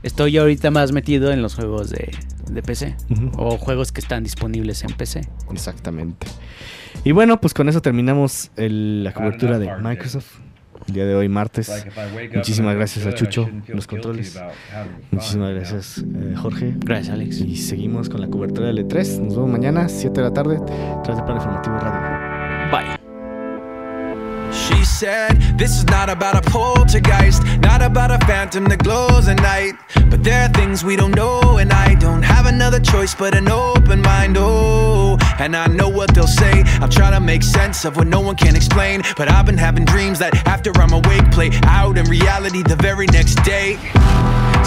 estoy 0.02 0.36
ahorita 0.38 0.70
más 0.70 0.92
metido 0.92 1.30
en 1.32 1.42
los 1.42 1.54
juegos 1.54 1.90
de, 1.90 2.10
de 2.50 2.62
PC 2.62 2.96
o 3.36 3.56
juegos 3.58 3.92
que 3.92 4.00
están 4.00 4.22
disponibles 4.24 4.82
en 4.84 4.92
PC. 4.92 5.22
Exactamente. 5.52 6.26
Y 7.04 7.12
bueno, 7.12 7.40
pues 7.40 7.54
con 7.54 7.68
eso 7.68 7.80
terminamos 7.82 8.50
el- 8.56 9.04
la 9.04 9.12
cobertura 9.14 9.58
de 9.58 9.70
Microsoft. 9.76 10.38
El 10.88 10.94
día 10.94 11.06
de 11.06 11.14
hoy, 11.14 11.28
martes. 11.28 11.70
Muchísimas 12.34 12.74
gracias 12.74 13.06
a 13.06 13.14
Chucho, 13.14 13.48
los 13.68 13.86
controles. 13.86 14.40
Muchísimas 15.10 15.54
gracias, 15.54 15.98
eh, 15.98 16.34
Jorge. 16.36 16.74
Gracias, 16.78 17.14
Alex. 17.14 17.40
Y 17.40 17.56
seguimos 17.56 18.08
con 18.08 18.20
la 18.20 18.28
cobertura 18.28 18.66
del 18.66 18.86
E3. 18.86 19.20
Nos 19.20 19.34
vemos 19.36 19.50
mañana, 19.50 19.88
7 19.88 20.20
de 20.20 20.26
la 20.28 20.32
tarde, 20.32 20.58
tras 21.04 21.16
de 21.16 21.22
Plan 21.22 21.36
Informativo 21.36 21.78
Radio. 21.78 22.70
Bye. 22.70 22.99
Said, 24.98 25.40
This 25.56 25.78
is 25.78 25.84
not 25.84 26.10
about 26.10 26.36
a 26.36 26.50
poltergeist, 26.50 27.42
not 27.60 27.80
about 27.80 28.10
a 28.10 28.18
phantom 28.26 28.64
that 28.66 28.82
glows 28.82 29.28
at 29.28 29.40
night. 29.40 29.72
But 30.10 30.22
there 30.22 30.44
are 30.44 30.52
things 30.52 30.84
we 30.84 30.94
don't 30.94 31.14
know, 31.14 31.56
and 31.56 31.72
I 31.72 31.94
don't 31.94 32.22
have 32.22 32.44
another 32.44 32.78
choice 32.80 33.14
but 33.14 33.34
an 33.34 33.48
open 33.48 34.02
mind. 34.02 34.36
Oh, 34.38 35.16
and 35.38 35.56
I 35.56 35.68
know 35.68 35.88
what 35.88 36.14
they'll 36.14 36.26
say. 36.26 36.64
I'm 36.82 36.90
trying 36.90 37.14
to 37.14 37.20
make 37.20 37.42
sense 37.42 37.86
of 37.86 37.96
what 37.96 38.08
no 38.08 38.20
one 38.20 38.36
can 38.36 38.54
explain. 38.54 39.00
But 39.16 39.30
I've 39.30 39.46
been 39.46 39.56
having 39.56 39.86
dreams 39.86 40.18
that 40.18 40.46
after 40.46 40.70
I'm 40.76 40.92
awake, 40.92 41.30
play 41.30 41.50
out 41.64 41.96
in 41.96 42.04
reality 42.06 42.62
the 42.62 42.76
very 42.76 43.06
next 43.06 43.36
day. 43.36 43.76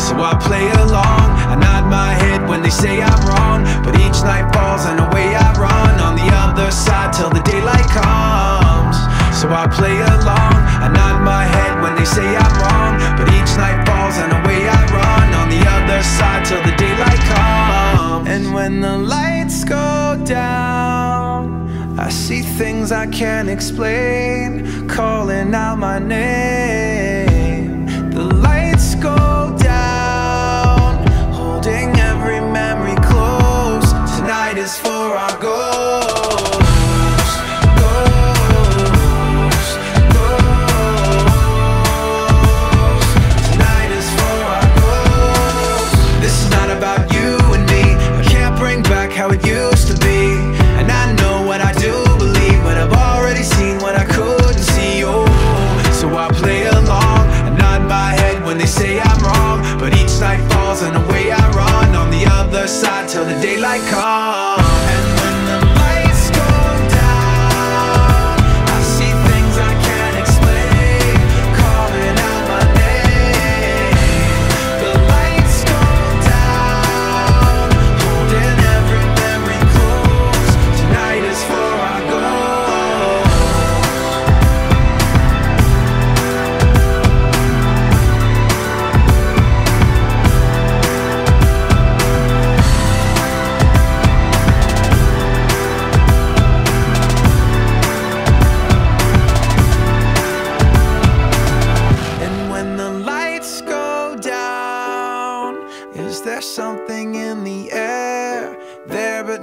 So 0.01 0.17
I 0.17 0.33
play 0.41 0.65
along, 0.81 1.29
I 1.51 1.55
nod 1.55 1.89
my 1.91 2.13
head 2.13 2.49
when 2.49 2.63
they 2.63 2.71
say 2.71 3.03
I'm 3.03 3.21
wrong. 3.27 3.63
But 3.83 3.95
each 3.99 4.23
night 4.23 4.51
falls 4.55 4.86
and 4.86 4.99
away 4.99 5.36
I 5.36 5.53
run 5.59 5.99
on 5.99 6.15
the 6.15 6.29
other 6.33 6.71
side 6.71 7.13
till 7.13 7.29
the 7.29 7.41
daylight 7.41 7.86
comes. 7.91 8.62
So 9.43 9.49
I 9.49 9.67
play 9.67 9.99
along, 9.99 10.56
I 10.86 10.88
nod 10.88 11.21
my 11.21 11.43
head 11.43 11.82
when 11.82 11.95
they 11.97 12.06
say 12.06 12.23
I'm 12.23 12.56
wrong. 12.63 12.97
But 13.17 13.27
each 13.27 13.58
night 13.58 13.86
falls 13.86 14.15
and 14.15 14.32
away 14.32 14.69
I 14.69 14.86
run 14.86 15.34
on 15.34 15.49
the 15.49 15.60
other 15.67 16.01
side 16.01 16.45
till 16.45 16.63
the 16.63 16.71
daylight 16.77 17.19
comes. 17.27 18.29
And 18.29 18.53
when 18.53 18.79
the 18.79 18.97
lights 18.97 19.65
go 19.65 20.17
down, 20.23 21.99
I 21.99 22.08
see 22.08 22.41
things 22.41 22.93
I 22.93 23.06
can't 23.08 23.49
explain, 23.49 24.88
calling 24.88 25.53
out 25.53 25.77
my 25.77 25.99
name. 25.99 27.86
The 28.12 28.23
lights 28.23 28.95
go 28.95 29.17
down, 29.58 29.62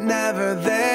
never 0.01 0.55
there. 0.55 0.90